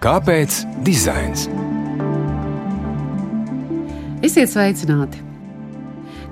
Kāpēc 0.00 0.62
dizains? 0.80 1.42
Esiet 4.24 4.48
sveicināti! 4.48 5.20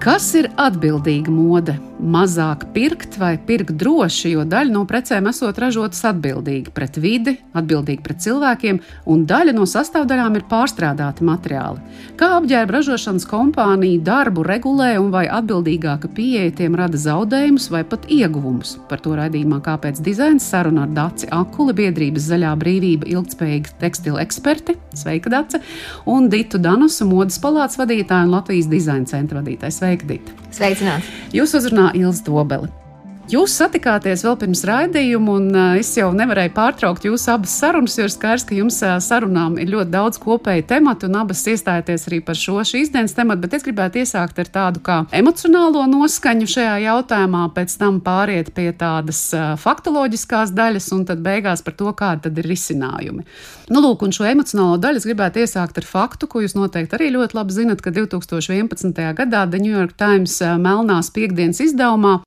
Kas 0.01 0.31
ir 0.41 0.49
atbildīga 0.57 1.29
mode? 1.29 1.75
Mazāk 2.01 2.67
pirkt 2.75 3.19
vai 3.21 3.35
pirkt 3.39 3.77
droši, 3.79 4.33
jo 4.35 4.45
daļa 4.49 4.75
no 4.75 4.85
precēm 4.89 5.29
esot 5.31 5.59
ražotas 5.59 6.03
atbildīgi 6.11 6.73
pret 6.75 6.99
vidi, 7.01 7.37
atbildīgi 7.59 8.03
pret 8.05 8.23
cilvēkiem, 8.25 8.81
un 9.11 9.25
daļa 9.29 9.55
no 9.57 9.67
sastāvdaļām 9.69 10.39
ir 10.39 10.47
pārstrādāti 10.51 11.27
materiāli. 11.27 11.83
Kā 12.19 12.35
apģērba 12.39 12.79
ražošanas 12.79 13.27
kompānija 13.29 14.03
darbu 14.07 14.45
regulē 14.47 14.95
un 15.01 15.11
vai 15.15 15.27
atbildīgāka 15.31 16.11
pieeja 16.15 16.55
tiem 16.63 16.79
rada 16.79 16.99
zaudējumus 16.99 17.69
vai 17.75 17.85
pat 17.89 18.09
ieguvumus? 18.13 18.77
Par 18.91 19.03
to 19.05 19.15
raidījumā 19.19 19.61
Kāpēc 19.69 20.01
dizains 20.05 20.47
saruna 20.49 20.87
ar 20.87 20.95
Daci 20.97 21.29
Akuli, 21.35 21.75
biedrības 21.77 22.29
Zaļā 22.31 22.55
brīvība 22.61 23.09
ilgspējīga 23.11 23.75
tekstila 23.83 24.23
eksperti, 24.25 24.79
Sveika 24.97 25.33
Dace, 25.33 25.61
un 26.09 26.31
Ditu 26.33 26.61
Danusu, 26.63 27.07
modes 27.09 27.39
palātas 27.43 27.79
vadītāju 27.81 28.29
un 28.29 28.37
Latvijas 28.39 28.71
dizaina 28.71 29.09
centra 29.11 29.43
vadītāju. 29.43 29.77
Sveika, 29.79 30.09
Dita! 30.09 30.37
Sveicināti! 30.55 31.13
Jūs 31.37 31.53
uzrunājat 31.59 31.88
Ilza 31.95 32.25
Dobeli. 32.25 32.88
Jūs 33.29 33.59
satikāties 33.59 34.23
vēl 34.25 34.39
pirms 34.41 34.63
raidījuma, 34.65 35.33
un 35.37 35.57
es 35.77 35.91
jau 35.99 36.07
nevarēju 36.17 36.49
pārtraukt 36.57 37.05
jūsu 37.05 37.29
abas 37.35 37.53
sarunas, 37.61 37.99
jo 37.99 38.07
ir 38.07 38.13
skaidrs, 38.15 38.47
ka 38.49 38.57
jums 38.57 38.79
sarunām 39.05 39.59
ir 39.61 39.69
ļoti 39.69 39.93
daudz 39.93 40.17
kopēju 40.23 40.65
tematu, 40.71 41.11
un 41.11 41.19
abas 41.21 41.43
iestājaties 41.53 42.09
arī 42.09 42.23
par 42.25 42.39
šo 42.41 42.63
šīs 42.65 42.89
dienas 42.95 43.13
tematu. 43.13 43.43
Bet 43.43 43.59
es 43.59 43.67
gribētu 43.67 44.01
iesākt 44.01 44.41
ar 44.41 44.49
tādu 44.55 44.81
kā 44.81 44.97
emocionālo 45.13 45.83
noskaņu 45.93 46.49
šajā 46.55 46.79
jautājumā, 46.87 47.43
pēc 47.53 47.75
tam 47.83 47.99
pāriet 48.07 48.49
pie 48.57 48.71
tādas 48.73 49.21
faktoloģiskās 49.61 50.55
daļas, 50.57 50.89
un 50.97 51.05
tad 51.13 51.21
beigās 51.21 51.61
par 51.67 51.77
to, 51.77 51.93
kādi 51.93 52.31
tad 52.31 52.41
ir 52.41 52.49
risinājumi. 52.49 53.27
Nu, 53.69 53.85
lūk, 53.85 54.07
un 54.09 54.17
šo 54.17 54.25
emocionālo 54.25 54.81
daļu 54.81 55.03
es 55.03 55.09
gribētu 55.11 55.45
iesākt 55.45 55.77
ar 55.77 55.85
faktu, 55.85 56.31
ko 56.33 56.41
jūs 56.47 56.57
noteikti 56.57 56.97
arī 56.97 57.13
ļoti 57.19 57.37
labi 57.37 57.59
zinat, 57.61 57.85
ka 57.85 57.93
2011. 57.93 59.05
gadā 59.21 59.45
The 59.45 59.61
New 59.61 59.77
York 59.77 59.99
Times 60.01 60.41
melnās 60.65 61.13
piekdienas 61.13 61.61
izdevumā 61.69 62.23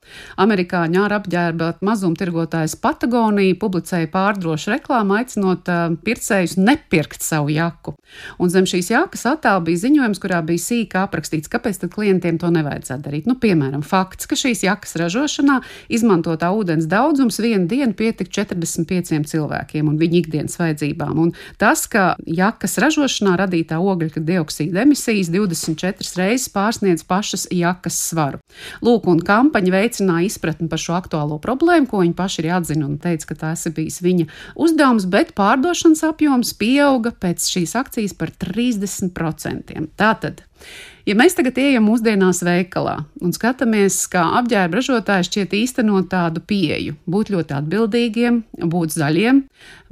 amerikāņu 0.45 0.90
amerikāņu 0.91 1.05
ārā 1.05 1.19
apģērba 1.21 1.67
mazumtirgotājs 1.81 2.75
Patagonija 2.81 3.55
publicēja 3.59 4.09
pārdrošu 4.11 4.71
reklāmu, 4.73 5.15
aicinot 5.19 5.67
pircējus 6.03 6.57
nepirkt 6.57 7.21
savu 7.21 7.49
jaku. 7.51 7.95
Un 8.39 8.49
zem 8.49 8.65
šīs 8.65 8.91
jakas 8.91 9.25
attēla 9.25 9.61
bija 9.63 9.85
ziņojums, 9.85 10.19
kurā 10.19 10.41
bija 10.43 10.59
sīkā 10.59 11.05
aprakstīts, 11.05 11.49
kāpēc 11.51 11.79
tad 11.81 11.93
klientiem 11.93 12.37
to 12.37 12.49
nevajadzētu 12.51 13.03
darīt. 13.05 13.27
Nu, 13.29 13.37
piemēram, 13.39 13.83
fakts, 13.83 14.27
ka 14.27 14.35
šīs 14.35 14.63
jakas 14.65 14.95
ražošanā 14.99 15.61
izmantotā 15.89 16.51
ūdens 16.51 16.89
daudzums 16.91 17.39
vienu 17.39 17.67
dienu 17.67 17.93
pietika 17.93 18.43
45 18.43 19.29
cilvēkiem 19.31 19.87
un 19.87 19.99
viņu 20.01 20.21
ikdienas 20.21 20.57
vajadzībām. 20.59 21.17
Un 21.21 21.33
tas, 21.61 21.85
ka 21.87 22.15
jakas 22.25 22.77
ražošanā 22.81 23.37
radītā 23.39 23.79
ogļu 23.79 24.25
dioksīda 24.25 24.83
emisijas 24.83 25.31
24 25.31 26.19
reizes 26.19 26.49
pārsniedz 26.51 27.05
pašas 27.07 27.47
jakas 27.53 27.99
svaru. 28.09 28.41
Lūk, 28.83 29.07
un 29.11 29.21
kampaņa 29.25 29.73
veicināja 29.73 30.27
izpratni 30.27 30.69
par 30.71 30.80
šo 30.81 30.97
aktuālo 30.97 31.39
problēmu, 31.43 31.89
ko 31.89 32.03
viņi 32.03 32.15
paši 32.17 32.43
ir 32.43 32.51
atzina 32.57 32.87
un 32.87 32.97
teica, 33.01 33.31
ka 33.31 33.39
tas 33.45 33.65
ir 33.69 33.75
bijis 33.77 34.01
viņa 34.03 34.27
uzdevums, 34.55 35.07
bet 35.11 35.35
pārdošanas 35.37 36.05
apjoms 36.09 36.55
pieauga 36.59 37.13
pēc 37.13 37.49
šīs 37.53 37.77
akcijas 37.79 38.17
par 38.17 38.33
30%. 38.41 39.77
Tātad 39.99 40.45
Ja 41.07 41.15
mēs 41.17 41.33
tagad 41.33 41.57
ejam 41.57 41.87
mūsdienās 41.89 42.43
veikalā 42.45 42.93
un 43.25 43.33
skatāmies, 43.33 43.97
kā 44.11 44.21
apģērba 44.37 44.77
ražotāji 44.77 45.27
šķiet 45.27 45.55
īstenot 45.57 46.11
tādu 46.11 46.43
pieeju, 46.45 46.93
būt 47.09 47.31
ļoti 47.33 47.55
atbildīgiem, 47.57 48.37
būt 48.69 48.93
zaļiem, 48.93 49.41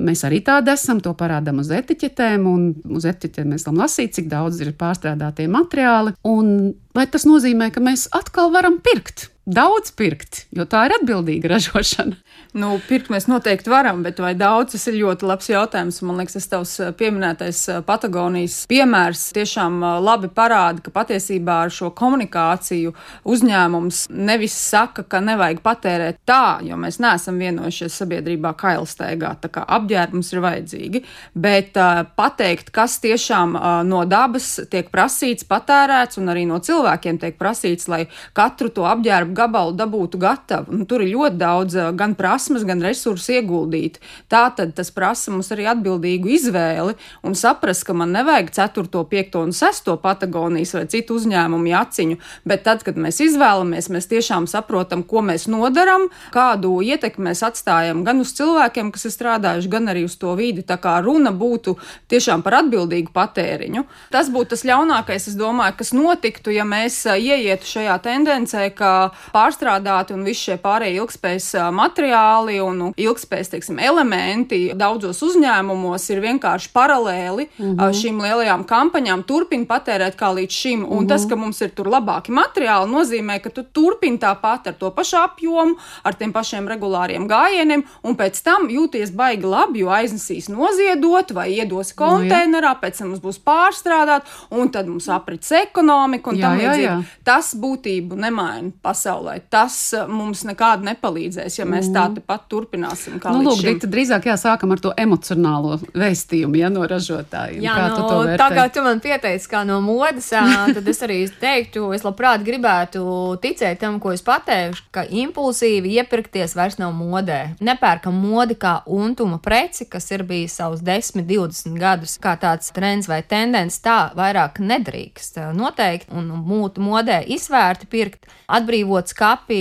mēs 0.06 0.24
arī 0.28 0.44
tādi 0.46 0.74
esam, 0.76 1.02
to 1.02 1.16
parādām 1.18 1.64
uz 1.64 1.72
etiķetēm, 1.74 2.46
un 2.50 2.70
uz 2.94 3.10
etiķetēm 3.10 3.56
mēs 3.56 3.66
varam 3.66 3.82
lasīt, 3.82 4.14
cik 4.20 4.30
daudz 4.30 4.62
ir 4.62 4.76
pārstrādātie 4.78 5.50
materiāli. 5.50 6.14
Un 6.30 6.76
vai 6.94 7.08
tas 7.10 7.26
nozīmē, 7.26 7.72
ka 7.74 7.82
mēs 7.84 8.06
atkal 8.16 8.54
varam 8.54 8.78
pirkt? 8.84 9.32
Daudz 9.50 9.90
pirkt, 9.98 10.44
jo 10.54 10.66
tā 10.70 10.84
ir 10.86 10.94
atbildīga 11.00 11.56
ražošana. 11.56 12.20
Nu, 12.58 12.80
pirkt 12.88 13.12
mēs 13.14 13.28
noteikti 13.30 13.70
varam, 13.70 14.00
bet 14.02 14.18
vai 14.24 14.32
daudz 14.34 14.74
tas 14.74 14.88
ir 14.90 14.96
ļoti 14.98 15.28
labs 15.30 15.50
jautājums. 15.52 16.00
Man 16.02 16.18
liekas, 16.18 16.34
tas 16.34 16.48
tavs 16.50 16.72
eh, 16.82 16.88
pieminētais 16.98 17.60
eh, 17.70 17.82
Patagonijas 17.86 18.64
piemērs 18.72 19.28
tiešām 19.38 19.76
eh, 19.84 19.98
labi 20.02 20.32
parāda, 20.34 20.82
ka 20.82 20.90
patiesībā 20.96 21.60
ar 21.68 21.74
šo 21.74 21.92
komunikāciju 21.94 22.96
uzņēmums 23.30 24.08
nevis 24.18 24.56
saka, 24.58 25.06
ka 25.06 25.22
nevajag 25.22 25.62
patērēt 25.62 26.18
tā, 26.26 26.58
jo 26.66 26.80
mēs 26.82 26.98
neesam 27.04 27.38
vienojušies 27.38 28.00
sabiedrībā 28.02 28.56
kailsteigā, 28.58 29.36
tā 29.44 29.54
kā 29.54 29.68
apģērbums 29.78 30.34
ir 30.34 30.42
vajadzīgi, 30.48 31.04
bet 31.38 31.78
uh, 31.78 32.02
pateikt, 32.18 32.74
kas 32.74 32.98
tiešām 33.04 33.54
uh, 33.60 33.68
no 33.86 34.02
dabas 34.10 34.56
tiek 34.74 34.90
prasīts, 34.90 35.46
patērēts 35.46 36.18
un 36.18 36.34
arī 36.34 36.48
no 36.50 36.58
cilvēkiem 36.66 37.22
tiek 37.22 37.38
prasīts, 37.38 37.86
lai 37.92 38.08
katru 38.34 38.74
to 38.74 38.90
apģērbu 38.90 39.38
gabalu 39.38 39.78
dabūtu 39.78 40.22
gatavu. 40.22 40.74
Un 40.80 40.90
tur 40.90 41.06
ir 41.06 41.14
ļoti 41.14 41.42
daudz 41.46 41.78
uh, 41.78 41.92
gan 41.94 42.18
prasību, 42.18 42.29
prasmes, 42.30 42.66
gan 42.68 42.82
resursi 42.86 43.40
ieguldīt. 43.40 43.98
Tā 44.30 44.46
tad 44.54 44.76
tas 44.78 44.92
prasa 44.94 45.34
mums 45.34 45.50
arī 45.54 45.66
atbildīgu 45.72 46.30
izvēli 46.36 46.94
un 47.26 47.36
saprast, 47.38 47.88
ka 47.88 47.96
man 47.98 48.14
nevajag 48.14 48.52
4, 48.54 48.86
5 49.10 49.38
un 49.40 49.54
6 49.56 49.96
Patagonijas 50.04 50.76
vai 50.78 50.86
citu 50.92 51.18
uzņēmumu 51.18 51.72
jāciņu, 51.72 52.20
bet 52.46 52.64
tad, 52.68 52.84
kad 52.86 53.00
mēs 53.02 53.22
izvēlamies, 53.26 53.90
mēs 53.90 54.10
tiešām 54.12 54.46
saprotam, 54.50 55.02
ko 55.04 55.24
mēs 55.26 55.48
nodaram, 55.50 56.08
kādu 56.36 56.76
ietekmi 56.86 57.32
mēs 57.32 57.42
atstājam 57.48 58.04
gan 58.06 58.22
uz 58.22 58.36
cilvēkiem, 58.38 58.94
kas 58.94 59.08
ir 59.10 59.16
strādājuši, 59.16 59.72
gan 59.74 59.90
arī 59.90 60.06
uz 60.06 60.20
to 60.22 60.36
vidi. 60.38 60.62
Tā 60.62 60.78
kā 60.82 61.00
runa 61.02 61.34
būtu 61.34 61.76
tiešām 62.12 62.46
par 62.46 62.60
atbildīgu 62.62 63.14
patēriņu. 63.16 63.86
Tas 64.14 64.30
būtu 64.30 64.54
tas 64.54 64.66
ļaunākais, 64.70 65.32
es 65.32 65.40
domāju, 65.40 65.80
kas 65.82 65.94
notiktu, 65.98 66.54
ja 66.54 66.68
mēs 66.68 67.02
ieietu 67.10 67.74
šajā 67.74 67.98
tendencē, 68.06 68.70
ka 68.78 68.94
pārstrādāti 69.34 70.14
un 70.14 70.28
visi 70.28 70.50
šie 70.50 70.60
pārējie 70.62 71.02
ilgspējas 71.02 71.52
materiāli 71.74 72.19
materiāli 72.20 72.60
un 72.62 72.78
nu, 72.80 72.88
ilgspējas 72.98 73.52
teiksim, 73.54 73.80
elementi 73.80 74.72
daudzos 74.78 75.22
uzņēmumos 75.24 76.06
ir 76.12 76.22
vienkārši 76.24 76.72
paralēli 76.74 77.48
mm 77.48 77.76
-hmm. 77.76 77.94
šīm 77.94 78.22
lielajām 78.22 78.66
kampaņām, 78.66 79.24
turpina 79.24 79.66
patērēt 79.66 80.16
kā 80.16 80.34
līdz 80.34 80.52
šim. 80.52 80.84
Un 80.84 80.90
mm 80.90 81.00
-hmm. 81.00 81.08
tas, 81.08 81.26
ka 81.26 81.36
mums 81.36 81.62
ir 81.62 81.70
tur 81.70 81.88
labāki 81.88 82.32
materiāli, 82.32 82.92
nozīmē, 82.92 83.40
ka 83.42 83.50
tu 83.50 83.64
turpini 83.64 84.18
tāpat 84.18 84.68
ar 84.68 84.74
to 84.74 84.92
pašu 84.92 85.18
apjomu, 85.18 85.76
ar 86.04 86.14
tiem 86.14 86.34
pašiem 86.34 86.68
regulāriem 86.68 87.28
gājieniem, 87.28 87.84
un 88.04 88.16
pēc 88.16 88.44
tam 88.44 88.70
jūties 88.70 89.12
baigi 89.12 89.46
labi, 89.46 89.80
jo 89.80 89.88
aiznesīs 89.88 90.50
noziedot 90.50 91.32
vai 91.34 91.50
iedos 91.52 91.94
konteinerā, 91.94 92.74
no, 92.74 92.80
pēc 92.82 92.98
tam 92.98 93.08
mums 93.08 93.22
būs 93.22 93.40
pārstrādāt, 93.40 94.22
un 94.52 94.70
tad 94.70 94.88
mums 94.88 95.10
aprits 95.10 95.52
ekonomika 95.52 96.30
un 96.30 96.36
jā, 96.36 96.42
tam 96.42 96.58
līdzīgi. 96.58 97.06
Tas 97.24 97.56
būtību 97.56 98.16
nemaina 98.16 98.72
pasaulē. 98.82 99.42
Tas 99.50 99.94
mums 100.08 100.44
nekādi 100.44 100.84
nepalīdzēs, 100.84 101.60
ja 101.60 101.66
mēs 101.66 101.90
tā 101.94 102.09
pat 102.18 102.46
turpināsim. 102.52 103.20
Nu, 103.20 103.44
lūk, 103.46 103.62
Dita, 103.64 103.90
drīzāk 103.92 104.28
jāsākam 104.30 104.74
ar 104.74 104.82
to 104.84 104.92
emocionālo 104.98 105.78
vēstījumu 105.94 106.60
ja, 106.60 106.70
no 106.74 106.86
ražotājiem. 106.90 107.62
Jā, 107.64 107.76
kā 107.78 107.88
no, 107.94 108.22
tā 108.40 108.50
kā 108.56 108.66
tu 108.74 108.84
man 108.86 109.02
pieteici, 109.04 109.50
kā 109.52 109.64
no 109.68 109.80
modes, 109.86 110.32
tad 110.76 110.90
es 110.90 111.04
arī 111.06 111.20
teiktu, 111.42 111.90
es 111.96 112.06
labprāt 112.08 112.44
gribētu 112.46 113.04
ticēt 113.44 113.82
tam, 113.84 114.00
ko 114.04 114.14
es 114.16 114.24
pateikšu, 114.26 114.88
ka 114.96 115.06
impulsīvi 115.06 115.96
iepirkties 116.00 116.56
vairs 116.58 116.80
nav 116.82 116.96
modē. 116.98 117.40
Nepērkam 117.64 118.16
modi 118.16 118.58
kā 118.60 118.80
untuma 118.90 119.40
preci, 119.44 119.88
kas 119.90 120.10
ir 120.16 120.26
bijis 120.28 120.58
savus 120.60 120.84
10, 120.86 121.24
20 121.30 121.80
gadus, 121.80 122.18
kā 122.22 122.36
tāds 122.40 122.74
trends 122.76 123.10
vai 123.12 123.22
tendence, 123.24 123.82
tā 123.84 124.10
vairāk 124.18 124.62
nedrīkst. 124.64 125.42
Noteikti 125.58 126.14
un 126.16 126.32
mūtu 126.46 126.84
modē 126.84 127.22
izvērti 127.30 127.90
pirkt, 127.90 128.30
atbrīvot 128.50 129.12
skapi 129.12 129.60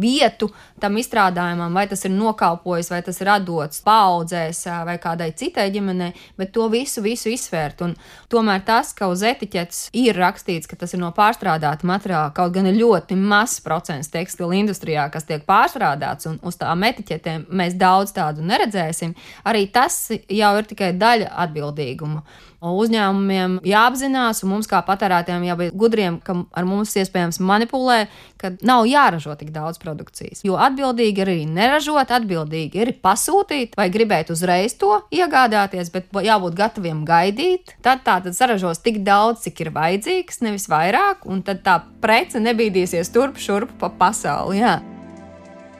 vietu 0.00 0.50
tam 0.82 0.98
izstrādājumam, 1.00 1.73
vai 1.74 1.86
tas 1.90 2.04
ir 2.06 2.12
nokalpojis, 2.14 2.90
vai 2.92 3.00
tas 3.04 3.20
ir 3.20 3.30
dots 3.44 3.82
paudzēs 3.84 4.64
vai 4.86 4.96
kādai 5.02 5.32
citai 5.36 5.68
ģimenei, 5.74 6.12
bet 6.38 6.52
to 6.54 6.68
visu, 6.72 7.02
visu 7.02 7.32
izsvērt. 7.32 7.82
Un 7.84 7.94
tomēr 8.30 8.64
tas, 8.66 8.92
ka 8.96 9.08
uz 9.12 9.22
etiķetes 9.26 9.90
ir 9.92 10.16
rakstīts, 10.18 10.70
ka 10.70 10.78
tas 10.80 10.94
ir 10.94 11.02
no 11.02 11.10
pārstrādāta 11.16 11.86
materiāla, 11.88 12.32
kaut 12.36 12.54
gan 12.54 12.70
ir 12.70 12.78
ļoti 12.78 13.18
mazs 13.18 13.60
procents 13.64 14.12
tekstilu 14.12 14.54
industrijā, 14.60 15.08
kas 15.12 15.28
tiek 15.28 15.44
pārstrādāts, 15.48 16.30
un 16.30 16.40
uz 16.42 16.58
tām 16.60 16.86
etiķetēm 16.90 17.48
mēs 17.50 17.78
daudz 17.80 18.14
tādu 18.16 18.44
neredzēsim, 18.46 19.14
arī 19.44 19.66
tas 19.72 20.08
jau 20.12 20.56
ir 20.58 20.68
tikai 20.70 20.94
daļa 20.98 21.32
atbildīguma. 21.46 22.24
Uzņēmumiem 22.64 23.58
jāapzinās, 23.66 24.42
un 24.44 24.54
mums 24.54 24.68
kā 24.70 24.80
patērētājiem 24.86 25.44
jābūt 25.50 25.76
gudriem, 25.78 26.18
ka 26.24 26.36
ar 26.56 26.68
mums 26.68 26.94
iespējams 26.96 27.40
manipulē, 27.44 28.04
ka 28.40 28.54
nav 28.64 28.86
jāražo 28.88 29.34
tik 29.40 29.52
daudz 29.54 29.80
produkcijas. 29.82 30.44
Jo 30.46 30.56
atbildīgi 30.60 31.24
arī 31.24 31.36
neražot, 31.48 32.12
atbildīgi 32.14 32.80
ir 32.80 32.92
pasūtīt 33.04 33.76
vai 33.78 33.88
gribēt 33.92 34.32
uzreiz 34.34 34.76
to 34.80 35.02
iegādāties, 35.14 35.92
bet 35.94 36.08
jābūt 36.24 36.56
gataviem 36.58 37.04
gaidīt. 37.08 37.76
Tad 37.84 38.04
tā 38.06 38.18
tad 38.24 38.36
saražos 38.36 38.80
tik 38.84 39.02
daudz, 39.06 39.44
cik 39.44 39.66
ir 39.66 39.74
vajadzīgs, 39.74 40.40
nevis 40.46 40.68
vairāk, 40.72 41.28
un 41.28 41.44
tad 41.46 41.64
tā 41.66 41.80
prece 42.04 42.42
nebīdīsies 42.42 43.12
turp 43.14 43.40
šurp 43.40 43.76
pa 43.80 43.92
pasauli. 43.92 44.62
Jā. 44.62 44.78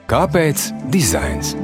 Kāpēc 0.05 0.69
dizains? 0.93 1.55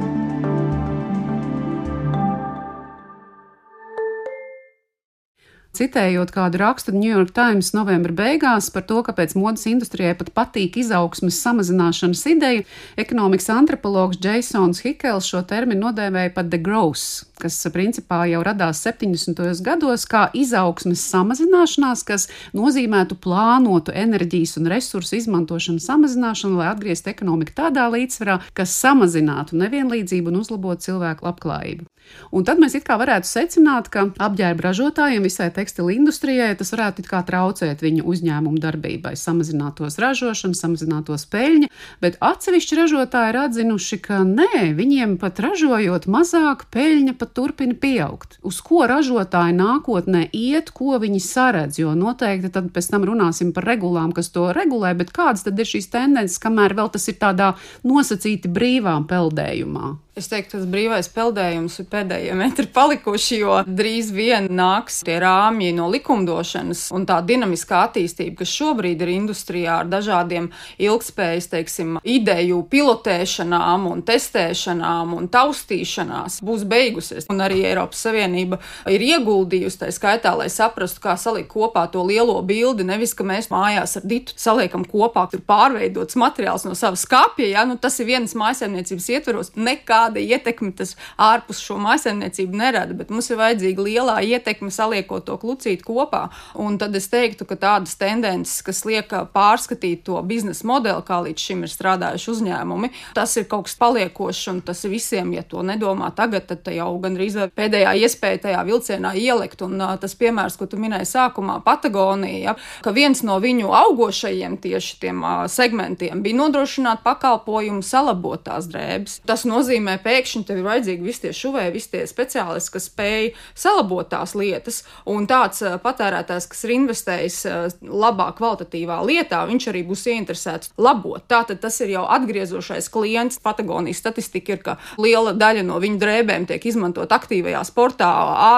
Citējot 5.82 6.30
kādu 6.34 6.60
rakstu 6.62 6.94
New 6.94 7.10
York 7.10 7.32
Times 7.34 7.72
novembra 7.74 8.14
beigās 8.14 8.70
par 8.72 8.84
to, 8.86 9.00
kāpēc 9.06 9.34
modes 9.38 9.66
industrijai 9.66 10.14
pat 10.18 10.30
patīk 10.36 10.78
izaugsmes 10.78 11.40
samazināšanas 11.42 12.22
ideja, 12.30 12.62
ekonomikas 13.00 13.50
antropologs 13.52 14.20
Jasons 14.22 14.84
Hikels 14.86 15.26
šo 15.26 15.42
terminu 15.48 15.88
nodēvēja 15.88 16.34
par 16.36 16.46
the 16.52 16.60
growth, 16.62 17.24
kas 17.42 17.58
principā 17.74 18.22
jau 18.30 18.42
radās 18.46 18.84
70. 18.86 19.42
gados 19.66 20.06
kā 20.10 20.28
izaugsmes 20.38 21.02
samazināšanās, 21.10 22.04
kas 22.06 22.28
nozīmētu 22.56 23.18
plānotu 23.22 23.94
enerģijas 24.04 24.58
un 24.60 24.70
resursu 24.70 25.18
izmantošanu 25.18 25.82
samazināšanu, 25.82 26.60
lai 26.62 26.70
atgrieztu 26.70 27.10
ekonomiku 27.10 27.56
tādā 27.58 27.88
līdzsvarā, 27.92 28.38
kas 28.54 28.76
samazinātu 28.84 29.58
nevienlīdzību 29.58 30.30
un 30.30 30.42
uzlabotu 30.44 30.90
cilvēku 30.90 31.26
labklājību. 31.26 31.91
Un 32.32 32.46
tad 32.48 32.60
mēs 32.62 32.76
varētu 32.88 33.28
secināt, 33.28 33.90
ka 33.92 34.06
apģērba 34.24 34.64
ražotājiem, 34.68 35.24
visai 35.26 35.50
tekstilu 35.52 35.92
industrijai, 35.92 36.54
tas 36.56 36.72
varētu 36.72 37.04
traucēt 37.04 37.82
viņu 37.84 38.06
uzņēmumu 38.08 38.60
darbībai, 38.62 39.12
samazinātos 39.20 39.98
ražošanu, 40.00 40.56
samazinātos 40.56 41.26
peļņu, 41.32 41.68
bet 42.00 42.16
atsevišķi 42.24 42.78
ražotāji 42.78 43.32
ir 43.34 43.38
atzinuši, 43.42 43.98
ka 44.06 44.22
nē, 44.24 44.72
viņiem 44.78 45.18
pat 45.20 45.42
ražojot 45.44 46.08
mazāk, 46.08 46.66
peļņa 46.72 47.16
pat 47.20 47.34
turpina 47.36 47.76
pieaugt. 47.76 48.38
Uz 48.40 48.62
ko 48.64 48.86
ražotāji 48.88 49.58
nākotnē 49.58 50.24
iet, 50.32 50.72
ko 50.72 50.96
viņi 51.02 51.20
saredz, 51.20 51.82
jo 51.82 51.92
noteikti 51.98 52.52
tad 52.54 52.70
pēc 52.72 52.92
tam 52.94 53.04
runāsim 53.08 53.52
par 53.52 53.68
regulām, 53.68 54.14
kas 54.16 54.32
to 54.32 54.50
regulē, 54.56 54.94
bet 54.96 55.12
kādas 55.12 55.44
tad 55.44 55.60
ir 55.60 55.68
šīs 55.68 55.92
tendences, 55.92 56.40
kamēr 56.42 56.76
vēl 56.78 56.92
tas 56.96 57.08
ir 57.12 57.20
tādā 57.20 57.52
nosacīti 57.84 58.48
brīvām 58.52 59.04
peldējumā? 59.10 59.96
Es 60.12 60.26
teiktu, 60.28 60.58
tas 60.58 60.66
brīvais 60.68 61.06
peldējums 61.08 61.78
ir 61.80 61.86
pēdējie 61.88 62.34
metri 62.36 62.66
palikuši, 62.68 63.36
jo 63.40 63.54
drīz 63.64 64.10
vien 64.12 64.44
nāks 64.52 64.98
tie 65.06 65.14
rāmji 65.22 65.70
no 65.72 65.86
likumdošanas 65.88 66.82
un 66.92 67.06
tā 67.08 67.16
dinamiskā 67.24 67.78
attīstība, 67.86 68.42
kas 68.42 68.52
šobrīd 68.52 69.00
ir 69.00 69.12
industrijā 69.14 69.78
ar 69.80 69.88
dažādiem 69.88 70.50
ilgspējas, 70.84 71.46
teiksim, 71.54 71.94
ideju 72.04 72.58
pilotēšanām 72.74 73.86
un 73.88 74.02
testēšanām 74.10 75.14
un 75.16 75.30
taustīšanās 75.32 76.42
būs 76.44 76.66
beigusies. 76.68 77.30
Un 77.32 77.40
arī 77.46 77.62
Eiropas 77.70 78.04
Savienība 78.04 78.60
ir 78.92 79.06
ieguldījusi 79.06 79.80
tā 79.80 79.88
skaitā, 79.96 80.34
lai 80.36 80.50
saprastu, 80.52 81.00
kā 81.06 81.16
salikt 81.16 81.48
kopā 81.56 81.86
to 81.88 82.04
lielo 82.04 82.36
bildi. 82.44 82.84
Nevis, 82.84 83.16
ka 83.16 83.24
mēs 83.24 83.48
mājās 83.48 83.96
ar 84.02 84.04
ditu 84.12 84.36
saliekam 84.36 84.84
kopā, 84.84 85.24
tur 85.32 85.40
pārveidots 85.40 86.20
materiāls 86.20 86.68
no 86.68 86.76
savas 86.76 87.08
skapja, 87.08 87.48
ja 87.56 87.64
nu, 87.64 87.80
tas 87.80 87.96
ir 87.96 88.12
vienas 88.12 88.36
mājasēmniecības 88.36 89.10
ietveros. 89.16 89.54
Nekā 89.56 90.01
nekāda 90.02 90.20
ietekme 90.20 90.72
tas 90.76 90.96
ārpus 91.18 91.60
šo 91.62 91.78
maisaimniecību 91.78 92.56
nerada, 92.56 92.94
bet 92.94 93.10
mums 93.10 93.30
ir 93.30 93.38
vajadzīga 93.38 93.82
lielā 93.82 94.16
ietekme 94.22 94.70
saliekot 94.70 95.26
to 95.26 95.36
klucīt 95.38 95.82
kopā. 95.84 96.30
Un 96.54 96.78
tad 96.78 96.94
es 96.96 97.08
teiktu, 97.08 97.44
ka 97.46 97.56
tādas 97.56 97.96
tendences, 97.96 98.62
kas 98.62 98.84
liek 98.84 99.08
pārskatīt 99.32 100.04
to 100.04 100.20
biznesa 100.22 100.66
modeli, 100.66 101.02
kā 101.06 101.22
līdz 101.22 101.38
šim 101.46 101.62
ir 101.64 101.72
strādājuši 101.72 102.30
uzņēmumi, 102.32 102.90
tas 103.14 103.36
ir 103.36 103.46
kaut 103.48 103.68
kas 103.68 103.76
paliekošs 103.78 104.48
un 104.52 104.60
tas 104.62 104.82
visiem, 104.84 105.32
ja 105.36 105.42
to 105.42 105.62
nedomā 105.62 106.12
tagad, 106.14 106.48
tad 106.48 106.66
jau 106.72 106.90
gandrīz 107.02 107.38
pēdējā 107.56 107.94
iespēja 108.02 108.42
tajā 108.48 108.64
vilcienā 108.66 109.14
ielikt. 109.18 109.62
Un 109.62 109.78
tas 110.00 110.14
piemērs, 110.18 110.58
ko 110.58 110.66
tu 110.66 110.80
minēji 110.80 111.08
sākumā, 111.12 111.60
Patagonija, 111.62 112.56
ka 112.82 112.92
viens 112.94 113.22
no 113.26 113.38
viņu 113.42 113.70
augošajiem 113.76 114.58
tieši 114.62 114.98
tiem 115.02 115.22
segmentiem 115.52 116.22
bija 116.24 116.40
nodrošināt 116.40 117.04
pakalpojumu 117.06 117.84
salabotās 117.86 118.68
drēbes. 118.70 119.20
Tas 119.28 119.44
nozīmē, 119.48 119.91
nozīmē, 119.92 120.02
pēkšņi 120.02 120.44
tev 120.46 120.58
ir 120.58 120.66
vajadzīgi 120.66 121.04
visi 121.04 121.22
tie 121.22 121.32
šuvēji, 121.32 121.72
visi 121.72 121.90
tie 121.92 122.06
speciālisti, 122.06 122.72
kas 122.72 122.88
spēj 122.88 123.32
salabot 123.54 124.08
tās 124.08 124.34
lietas. 124.34 124.84
Un 125.06 125.26
tāds 125.26 125.62
patērētājs, 125.82 126.48
kas 126.48 126.64
ir 126.64 126.74
investējis 126.76 127.38
labā, 127.82 128.32
kvalitatīvā 128.36 129.00
lietā, 129.04 129.44
viņš 129.46 129.68
arī 129.70 129.82
būs 129.84 130.06
ieinteresēts 130.06 130.72
labot. 130.78 131.22
Tātad 131.28 131.60
tas 131.60 131.80
ir 131.80 131.92
jau 131.92 132.04
atgriezošais 132.08 132.88
klients. 132.88 133.40
Patagonijas 133.42 133.98
statistika 133.98 134.52
ir, 134.52 134.62
ka 134.62 134.76
liela 134.98 135.32
daļa 135.32 135.64
no 135.66 135.78
viņu 135.82 135.98
drēbēm 136.00 136.46
tiek 136.46 136.64
izmantot 136.66 137.12
aktīvajā 137.12 137.62
sportā, 137.66 138.08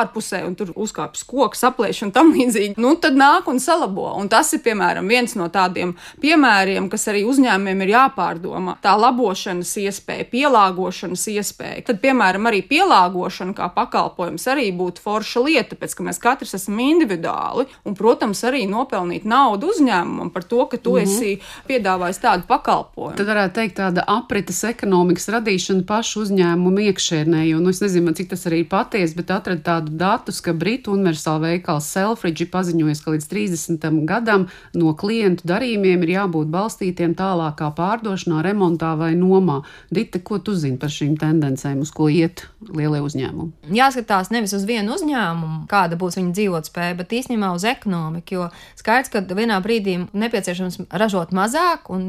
ārpusē, 0.01 0.45
un 0.47 0.55
tur 0.59 0.73
uzkāpjas 0.75 1.25
koks, 1.29 1.65
aplēš 1.67 2.05
un 2.07 2.15
tam 2.15 2.33
līdzīgi. 2.35 2.79
Nu, 2.81 2.95
tad 3.01 3.17
nāk 3.19 3.49
un 3.51 3.61
salabo. 3.63 4.11
Un 4.19 4.29
tas 4.33 4.53
ir, 4.55 4.63
piemēram, 4.65 5.09
viens 5.09 5.37
no 5.39 5.49
tādiem 5.53 5.95
piemēriem, 6.23 6.89
kas 6.93 7.09
arī 7.13 7.25
uzņēmumiem 7.29 7.85
ir 7.85 7.95
jāpārdomā. 7.95 8.77
Tā 8.85 8.95
labošanas 8.99 9.73
iespēja, 9.81 10.29
pielāgošanas 10.33 11.24
izmantošanas 11.25 11.55
iespēja. 11.55 11.85
Tad, 11.87 12.01
piemēram, 12.03 12.47
arī 12.49 12.63
pielāgošana 12.69 13.55
kā 13.55 13.69
pakalpojums 13.75 14.47
arī 14.49 14.71
būtu 14.77 15.03
forša 15.03 15.43
lieta, 15.45 15.77
pēc 15.77 15.95
ka 15.95 16.05
mēs 16.05 16.21
katrs 16.21 16.55
esam 16.55 16.79
individuāli 16.79 17.67
un, 17.85 17.95
protams, 17.95 18.43
arī 18.45 18.67
nopelnīt 18.69 19.25
naudu 19.25 19.71
uzņēmumam 19.73 20.33
par 20.33 20.45
to, 20.45 20.67
ka 20.67 20.77
tu 20.77 20.93
mm 20.93 20.97
-hmm. 20.97 21.03
esi 21.03 21.41
piedāvājis 21.69 22.21
tādu 22.21 22.47
pakalpojumu. 22.49 23.17
Tad 23.17 23.27
varētu 23.27 23.55
teikt 23.55 23.79
tāda 23.79 24.05
aprites 24.07 24.65
ekonomikas 24.65 25.29
radīšana 25.29 25.85
pašu 25.87 26.21
uzņēmumu 26.23 26.81
iekšēnē, 26.91 27.49
jo, 27.49 27.61
nu, 27.61 27.69
es 27.71 27.81
nezinu, 27.81 28.15
cik 28.15 28.29
tas 28.29 28.47
arī 28.47 28.65
ir 28.65 28.69
patiesi, 28.69 29.17
bet 29.17 29.31
atradu 29.31 29.63
tādu 29.63 29.91
datus, 29.91 30.41
ka 30.41 30.53
Britu 30.53 30.93
universāla 30.93 31.41
veikals 31.41 31.85
Selfridge 31.85 32.47
paziņojas, 32.47 33.05
ka 33.05 33.11
līdz 33.11 33.27
30. 33.29 34.05
gadam 34.05 34.49
no 34.75 34.95
klientu 34.95 35.43
darījumiem 35.45 36.03
ir 36.03 36.09
jābūt 36.09 36.47
balstītiem 36.47 37.15
tālākā 37.15 37.75
pārdošanā, 37.75 38.43
remontā 38.43 38.97
vai 38.97 39.15
nomā. 39.15 39.63
Dita, 39.91 40.19
ko 40.19 40.39
tu 40.39 40.55
zini 40.55 40.79
par 40.79 40.91
šīm 40.91 41.14
tendencēm, 41.21 41.81
uz 41.85 41.91
ko 41.95 42.09
iet 42.13 42.45
lielie 42.65 43.01
uzņēmumi? 43.05 43.73
Jāskatās 43.77 44.31
nevis 44.35 44.55
uz 44.57 44.65
vienu 44.69 44.95
uzņēmumu, 44.97 45.65
kāda 45.71 45.99
būs 46.01 46.19
viņa 46.19 46.33
dzīvotspēja, 46.37 46.97
bet 46.99 47.15
īstenībā 47.19 47.51
uz 47.57 47.67
ekonomiku. 47.69 48.35
Jo 48.35 48.49
skaidrs, 48.79 49.13
ka 49.13 49.23
vienā 49.37 49.61
brīdī 49.65 49.97
nepieciešams 50.13 50.81
ražot 50.91 51.35
mazāk, 51.37 51.91
un, 51.95 52.09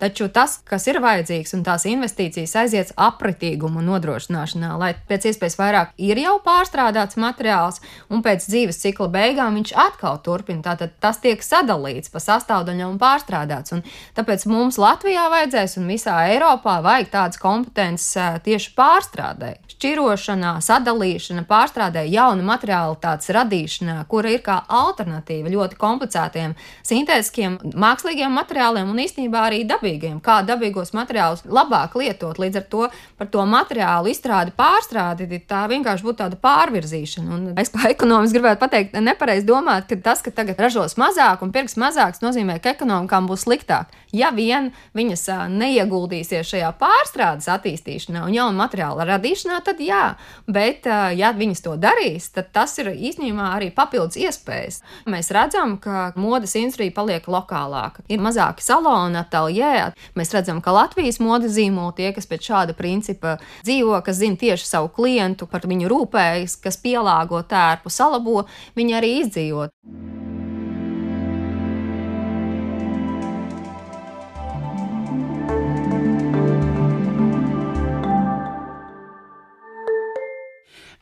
taču 0.00 0.28
tas, 0.32 0.58
kas 0.66 0.88
ir 0.90 1.00
vajadzīgs, 1.04 1.54
un 1.56 1.64
tās 1.66 1.86
investīcijas 1.90 2.56
aiziet 2.62 2.92
apritīgumu 3.00 3.84
nodrošināšanā, 3.86 4.72
lai 4.80 4.92
pēc 5.08 5.30
iespējas 5.30 5.58
vairāk 5.60 5.94
ir 6.00 6.20
jau 6.20 6.38
pārstrādāts 6.44 7.18
materiāls, 7.20 7.80
un 8.10 8.24
pēc 8.24 8.48
dzīves 8.48 8.80
cikla 8.82 9.10
beigām 9.12 9.58
viņš 9.60 9.74
atkal 9.78 10.20
turpina. 10.24 10.64
Tātad 10.70 10.96
tas 11.02 11.20
tiek 11.22 11.42
sadalīts 11.44 12.12
pa 12.12 12.22
sastāvdaļām 12.22 12.94
un 12.94 13.00
pārstrādāts. 13.00 13.74
Un 13.76 13.84
tāpēc 14.16 14.46
mums 14.50 14.78
Latvijā 14.80 15.28
vajadzēs 15.32 15.78
un 15.80 15.88
visā 15.90 16.16
Eiropā 16.32 16.80
vajag 16.84 17.10
tādas 17.12 17.40
kompetences 17.40 18.16
tieši 18.44 18.72
pārstrādē, 18.76 19.52
šķirošanā, 19.72 20.56
sadalīšanā, 20.64 21.44
pārstrādē, 21.48 22.04
jaunu 22.10 22.44
materiālitātes 22.48 23.30
radīšanā, 23.36 23.96
kura 24.10 24.32
ir 24.34 24.42
kā 24.44 24.60
alternatīva 24.66 25.52
ļoti 25.52 25.78
komplicētiem 25.80 26.56
sintētiskiem, 26.86 27.58
mākslīgiem 27.80 28.34
materiāliem 28.40 28.90
un 28.90 29.02
īstenībā 29.04 29.44
arī 29.48 29.62
dabīgiem. 29.68 30.18
Kā 30.24 30.40
dabīgos 30.46 30.94
materiālus 30.96 31.44
labāk 31.46 31.96
lietot, 32.00 32.40
līdz 32.42 32.62
ar 32.62 32.66
to 32.72 32.88
par 33.20 33.30
to 33.32 33.46
materiālu 33.46 34.10
izstrādi, 34.12 34.54
pārstrādi, 34.56 35.28
tā 35.48 35.64
vienkārši 35.70 36.06
būtu 36.06 36.20
tāda 36.24 36.40
pārvirzīšana. 36.40 37.36
Un 37.36 37.60
es 37.60 37.72
kā 37.74 37.90
ekonomists 37.92 38.36
gribētu 38.36 38.62
pateikt, 38.64 38.98
nepareizi 39.00 39.48
domāt, 39.48 39.88
ka 39.90 39.98
tas, 40.10 40.24
ka 40.24 40.34
tagad 40.34 40.60
ražos 40.60 40.96
mazāk 41.00 41.44
un 41.44 41.52
pirks 41.54 41.78
mazāks, 41.80 42.22
nozīmē, 42.24 42.60
ka 42.62 42.74
ekonomikām 42.76 43.30
būs 43.30 43.46
sliktāk. 43.46 43.92
Ja 44.16 44.32
vien 44.34 44.70
viņas 44.96 45.26
neieguldīsies 45.52 46.48
šajā 46.50 46.70
pārstrādes 46.80 47.46
attīstīšanā, 47.52 48.24
un 48.26 48.34
jaunu 48.34 48.58
materiālu 48.58 49.06
radīšanā, 49.06 49.60
tad 49.66 49.82
jā, 49.84 50.16
bet 50.50 50.88
ja 51.16 51.30
viņas 51.36 51.62
to 51.62 51.76
darīs, 51.80 52.30
tad 52.34 52.50
tas 52.54 52.74
ir 52.82 52.90
īstenībā 52.90 53.52
arī 53.54 53.70
papildus 53.74 54.18
iespējas. 54.20 54.80
Mēs 55.10 55.30
redzam, 55.34 55.76
ka 55.82 56.10
modes 56.18 56.56
industrija 56.58 56.94
paliek 56.96 57.26
lokālāka. 57.30 58.02
Ir 58.10 58.22
mazāki 58.24 58.66
saloni, 58.66 59.20
ateljē. 59.20 59.92
Mēs 60.18 60.34
redzam, 60.34 60.62
ka 60.64 60.74
Latvijas 60.74 61.20
modes 61.22 61.54
zīmoli 61.54 61.96
tie, 62.00 62.10
kas 62.16 62.26
pēc 62.30 62.50
šāda 62.50 62.76
principa 62.78 63.36
dzīvo, 63.62 64.00
kas 64.06 64.18
zina 64.22 64.40
tieši 64.40 64.66
savu 64.66 64.90
klientu, 64.96 65.46
par 65.50 65.68
viņu 65.70 65.90
rūpējas, 65.90 66.58
kas 66.64 66.80
pielāgo 66.82 67.44
tērpu, 67.46 67.92
salabo, 67.94 68.42
viņi 68.78 68.98
arī 68.98 69.14
izdzīvot. 69.22 70.19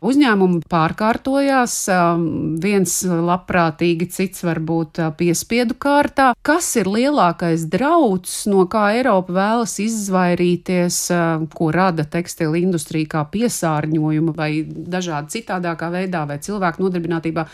Uzņēmumi 0.08 0.62
pārkārtojās, 0.70 1.74
viens 2.62 2.94
labprātīgi, 3.04 4.08
cits 4.14 4.44
varbūt 4.46 5.00
piespiedu 5.18 5.76
kārtā. 5.80 6.30
Kas 6.46 6.70
ir 6.80 6.88
lielākais 6.88 7.66
drauds, 7.68 8.40
no 8.48 8.64
kā 8.70 8.86
Eiropa 8.96 9.34
vēlas 9.36 9.76
izvairīties, 9.84 11.00
ko 11.54 11.72
rada 11.74 12.06
tekstila 12.08 12.56
industrija 12.60 13.12
kā 13.18 13.26
piesārņojumu 13.34 14.36
vai 14.38 14.52
dažādi 14.64 15.38
citādākā 15.38 15.90
veidā 15.92 16.24
vai 16.30 16.40
cilvēku 16.44 16.86
nodarbinātībā? 16.86 17.44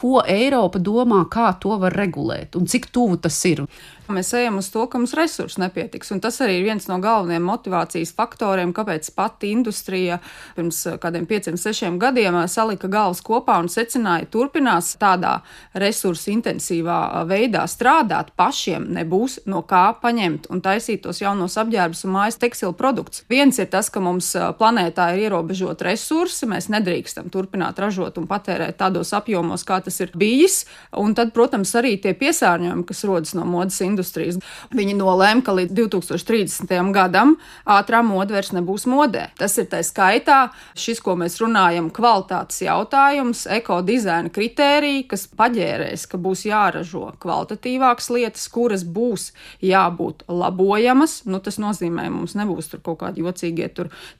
Ko 0.00 0.22
Eiropa 0.24 0.80
domā, 0.80 1.24
kā 1.30 1.52
to 1.60 1.76
var 1.80 1.94
regulēt 1.96 2.56
un 2.56 2.68
cik 2.70 2.88
tuvu 2.94 3.20
tas 3.20 3.36
ir. 3.48 3.66
Mēs 4.10 4.32
ejam 4.34 4.56
uz 4.58 4.66
to, 4.74 4.82
ka 4.90 4.98
mums 4.98 5.12
resursu 5.14 5.60
nepietiks. 5.62 6.10
Un 6.10 6.18
tas 6.22 6.40
arī 6.42 6.56
ir 6.58 6.64
viens 6.66 6.86
no 6.90 6.96
galvenajiem 7.02 7.44
motivācijas 7.46 8.10
faktoriem, 8.16 8.72
kāpēc 8.74 9.06
pati 9.14 9.52
industrija 9.54 10.18
pirms 10.56 10.80
kādiem 11.02 11.28
pieciem, 11.30 11.58
sešiem 11.60 11.98
gadiem 12.02 12.34
salika 12.50 12.90
galvas 12.90 13.22
kopā 13.22 13.60
un 13.62 13.70
secināja, 13.70 14.26
turpinās 14.32 14.96
tādā 14.98 15.36
resursu 15.78 16.32
intensīvā 16.34 17.22
veidā 17.30 17.62
strādāt. 17.70 18.32
Pašiem 18.40 18.88
nebūs 18.96 19.40
no 19.50 19.62
kā 19.62 19.84
paņemt 20.02 20.50
un 20.50 20.62
taisīt 20.64 21.04
tos 21.06 21.22
jaunos 21.22 21.54
apģērbus 21.62 22.02
un 22.08 22.14
mājas 22.16 22.40
tekstilu 22.42 22.74
produktus. 22.74 23.22
Viens 23.30 23.62
ir 23.62 23.70
tas, 23.70 23.92
ka 23.94 24.02
mums 24.02 24.32
planētā 24.58 25.12
ir 25.14 25.28
ierobežot 25.28 25.86
resursi, 25.86 26.50
mēs 26.50 26.66
nedrīkstam 26.72 27.30
turpināt 27.30 27.78
ražot 27.78 28.18
un 28.18 28.26
patērēt 28.30 28.80
tādos 28.80 29.14
apjomos, 29.14 29.62
kā 29.66 29.78
tas 29.84 29.89
ir 30.00 30.12
bijis. 30.14 30.62
Un 31.00 31.14
tad, 31.18 31.32
protams, 31.34 31.72
arī 31.78 31.96
tie 32.02 32.14
piesārņojumi, 32.18 32.86
kas 32.86 33.02
rodas 33.08 33.34
no 33.34 33.46
modes 33.48 33.80
industrijas. 33.84 34.38
Viņi 34.76 34.94
nolēma, 34.98 35.42
ka 35.46 35.54
līdz 35.56 35.74
2030. 35.76 36.92
gadam 36.94 37.36
ātrā 37.66 38.02
mode 38.06 38.34
vairs 38.34 38.52
nebūs 38.54 38.86
modē. 38.90 39.28
Tas 39.38 39.56
ir 39.58 39.66
tā 39.72 39.82
skaitā 39.86 40.40
šis, 40.78 41.02
ko 41.04 41.16
mēs 41.18 41.40
runājam, 41.42 41.90
kvalitātes 41.94 42.62
jautājums, 42.64 43.46
ekodizaina 43.50 44.30
kritērija, 44.32 45.08
kas 45.10 45.26
paģērēs, 45.40 46.06
ka 46.10 46.20
būs 46.20 46.46
jāražo 46.48 47.10
kvalitatīvākas 47.22 48.10
lietas, 48.14 48.46
kuras 48.52 48.84
būs 48.84 49.30
jābūt 49.64 50.26
labojamas. 50.30 51.20
Nu, 51.28 51.40
tas 51.42 51.60
nozīmē, 51.62 52.08
mums 52.12 52.36
nebūs 52.38 52.70
tur 52.72 52.82
kaut 52.84 53.00
kādi 53.02 53.24
jocīgie 53.24 53.70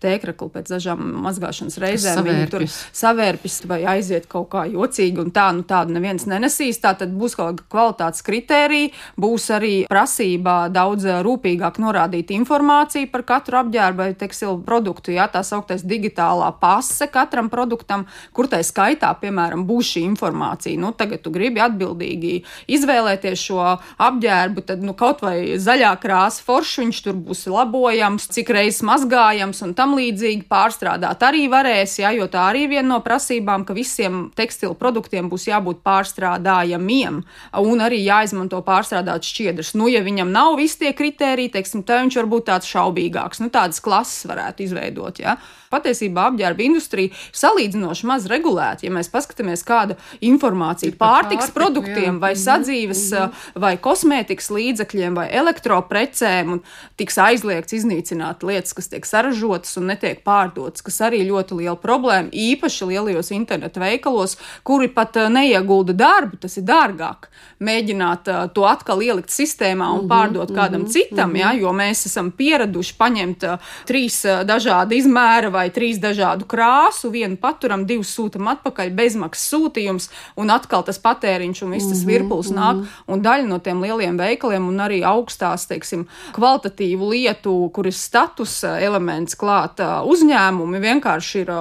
tēkrakli 0.00 0.50
pēc 0.55 0.73
dažām 0.75 1.03
mazgāšanas 1.25 1.79
reizēm. 1.83 2.23
Viņi 2.27 2.49
tur 2.53 2.67
savērpjas 2.71 3.61
vai 3.71 3.83
aiziet 3.97 4.29
kaut 4.31 4.50
kā 4.53 4.67
jocīgi, 4.71 5.21
un 5.23 5.33
tā, 5.35 5.50
nu 5.57 5.60
tādu 5.69 5.95
neviens 5.97 6.26
nenesīs. 6.31 6.81
Tā 6.83 6.95
tad 6.99 7.12
būs 7.17 7.37
kaut 7.38 7.61
kāda 7.61 7.67
kvalitātes 7.73 8.25
kritērija, 8.26 8.93
būs 9.21 9.49
arī 9.55 9.75
prasība 9.90 10.69
daudz 10.73 11.07
eh, 11.09 11.21
rūpīgāk 11.26 11.81
norādīt 11.83 12.33
informāciju 12.37 13.11
par 13.12 13.25
katru 13.29 13.61
apģērbu 13.62 14.02
vai 14.02 14.11
tekstilu 14.19 14.59
produktu. 14.67 15.14
Jā, 15.14 15.29
tā 15.33 15.43
sauktais 15.47 15.85
digitālā 15.87 16.50
pase 16.61 17.09
katram 17.11 17.50
produktam, 17.52 18.07
kur 18.37 18.49
tai 18.50 18.62
skaitā, 18.67 19.12
piemēram, 19.21 19.67
būs 19.69 19.95
šī 19.95 20.05
informācija. 20.09 20.79
Nu, 20.81 20.93
tagad 20.97 21.25
tu 21.25 21.33
gribi 21.35 21.62
atbildīgi 21.64 22.35
izvēlēties 22.71 23.47
šo 23.50 23.61
apģērbu, 24.00 24.64
tad 24.69 24.85
nu, 24.85 24.95
kaut 24.99 25.25
vai 25.25 25.59
zaļā 25.61 25.93
krāsa 26.02 26.45
foršs 26.47 26.81
viņš 26.85 27.02
tur 27.07 27.19
būs 27.29 27.47
labojams, 27.50 28.29
cik 28.35 28.52
reizes 28.55 28.83
mazgājams 28.87 29.62
un 29.67 29.75
tam 29.79 29.97
līdzīgi 29.99 30.47
pārstrādāt 30.50 31.23
arī 31.26 31.47
varēs, 31.52 31.99
jā, 32.02 32.12
jo 32.17 32.29
tā 32.31 32.47
arī 32.50 32.67
viena 32.71 32.88
no 32.95 33.00
prasībām, 33.05 33.64
ka 33.69 33.76
visiem 33.76 34.29
tekstilu 34.37 34.76
produktiem 34.79 35.31
būs 35.31 35.39
jābūt 35.49 35.85
pārstrādājamiem 35.87 37.23
un 37.61 37.87
arī 37.87 38.02
jāizmanto 38.02 38.61
pārstrādāt 38.66 39.25
šķiedras 39.25 39.61
skaidrs. 39.61 39.75
Nu, 39.75 39.88
ja 39.88 40.02
viņam 40.02 40.30
nav 40.32 40.56
visi 40.59 40.78
tie 40.78 40.92
kriteriji, 40.92 41.52
teiksim, 41.52 41.82
tad 41.85 42.04
viņš 42.04 42.16
var 42.16 42.28
būt 42.30 42.47
tāds 42.49 42.70
šaubīgāks. 42.70 43.40
Nu, 43.40 43.50
tādas 43.50 43.80
klases 43.80 44.26
varētu 44.26 44.64
izveidot. 44.64 45.20
Ja? 45.20 45.37
Patiesībā 45.71 46.27
apģērba 46.31 46.65
industrija 46.65 47.15
salīdzinoši 47.37 48.07
maz 48.11 48.27
regulēta. 48.31 48.87
Ja 48.87 48.91
mēs 48.95 49.11
paskatāmies, 49.12 49.62
kāda 49.67 49.95
informācija 50.21 50.91
pārtiks 50.99 51.47
pārtiku, 51.47 51.55
produktiem, 51.55 52.17
jā. 52.17 52.19
vai 52.23 52.33
mhm, 52.35 52.41
sadzīves, 52.43 53.03
mm 53.11 53.19
-hmm. 53.19 53.61
vai 53.62 53.77
kosmētikas 53.79 54.50
līdzekļiem, 54.50 55.15
vai 55.15 55.29
elektroprecēm, 55.31 56.53
un 56.57 56.62
tiks 56.97 57.19
aizliegts 57.19 57.77
iznīcināt 57.79 58.43
lietas, 58.43 58.75
kas 58.75 58.89
tiek 58.89 59.07
saražotas 59.07 59.77
un 59.77 59.87
netiek 59.87 60.25
pārdotas, 60.25 60.83
kas 60.83 61.00
arī 61.00 61.23
ļoti 61.29 61.61
liela 61.62 61.77
problēma, 61.77 62.31
īpaši 62.33 62.91
lielajos 62.91 63.31
internetu 63.31 63.81
veikalos, 63.81 64.37
kuri 64.65 64.89
pat 64.89 65.15
neiegulda 65.31 65.93
darbu, 65.93 66.37
tas 66.37 66.57
ir 66.57 66.65
dārgāk. 66.65 67.31
Mēģināt 67.61 68.53
to 68.55 68.65
atkal 68.65 69.03
ielikt 69.03 69.31
sistēmā 69.31 69.87
un 69.93 70.05
mm 70.05 70.09
-hmm, 70.09 70.09
pārdot 70.09 70.50
kādam 70.50 70.81
mm 70.81 70.87
-hmm, 70.87 70.93
citam, 70.93 71.31
mm 71.31 71.37
-hmm. 71.37 71.41
ja, 71.41 71.53
jo 71.53 71.73
mēs 71.73 72.07
esam 72.07 72.31
pieraduši 72.31 72.95
paņemt 72.99 73.45
trīs 73.87 74.25
dažādu 74.45 74.95
izmēru 74.95 75.60
vai 75.61 75.69
trīs 75.75 76.00
dažādu 76.00 76.47
krāsu, 76.49 77.11
vienu 77.12 77.37
paturam, 77.40 77.85
divus 77.88 78.12
sūtam 78.17 78.49
atpakaļ, 78.55 78.93
bezmaksas 78.97 79.52
sūtījums, 79.52 80.09
un 80.40 80.52
atkal 80.55 80.85
tas 80.87 81.00
patēriņš 81.02 81.64
un 81.67 81.75
viss 81.76 81.90
tas 81.90 82.02
mhm, 82.02 82.11
virpulis 82.12 82.50
mm 82.50 82.57
-hmm. 82.57 82.81
nāk. 82.81 83.00
Un 83.11 83.25
daļa 83.25 83.49
no 83.49 83.59
tiem 83.59 83.83
lieliem 83.85 84.19
veikaliem 84.19 84.69
un 84.69 84.81
arī 84.81 85.02
augstās, 85.07 85.67
teiksim, 85.71 86.07
kvalitatīvu 86.37 87.11
lietu, 87.12 87.55
kur 87.75 87.87
ir 87.87 87.97
status 87.97 88.62
elements 88.64 89.37
klāt 89.37 89.81
uzņēmumi, 89.81 90.81
vienkārši 90.81 91.40
ir 91.45 91.52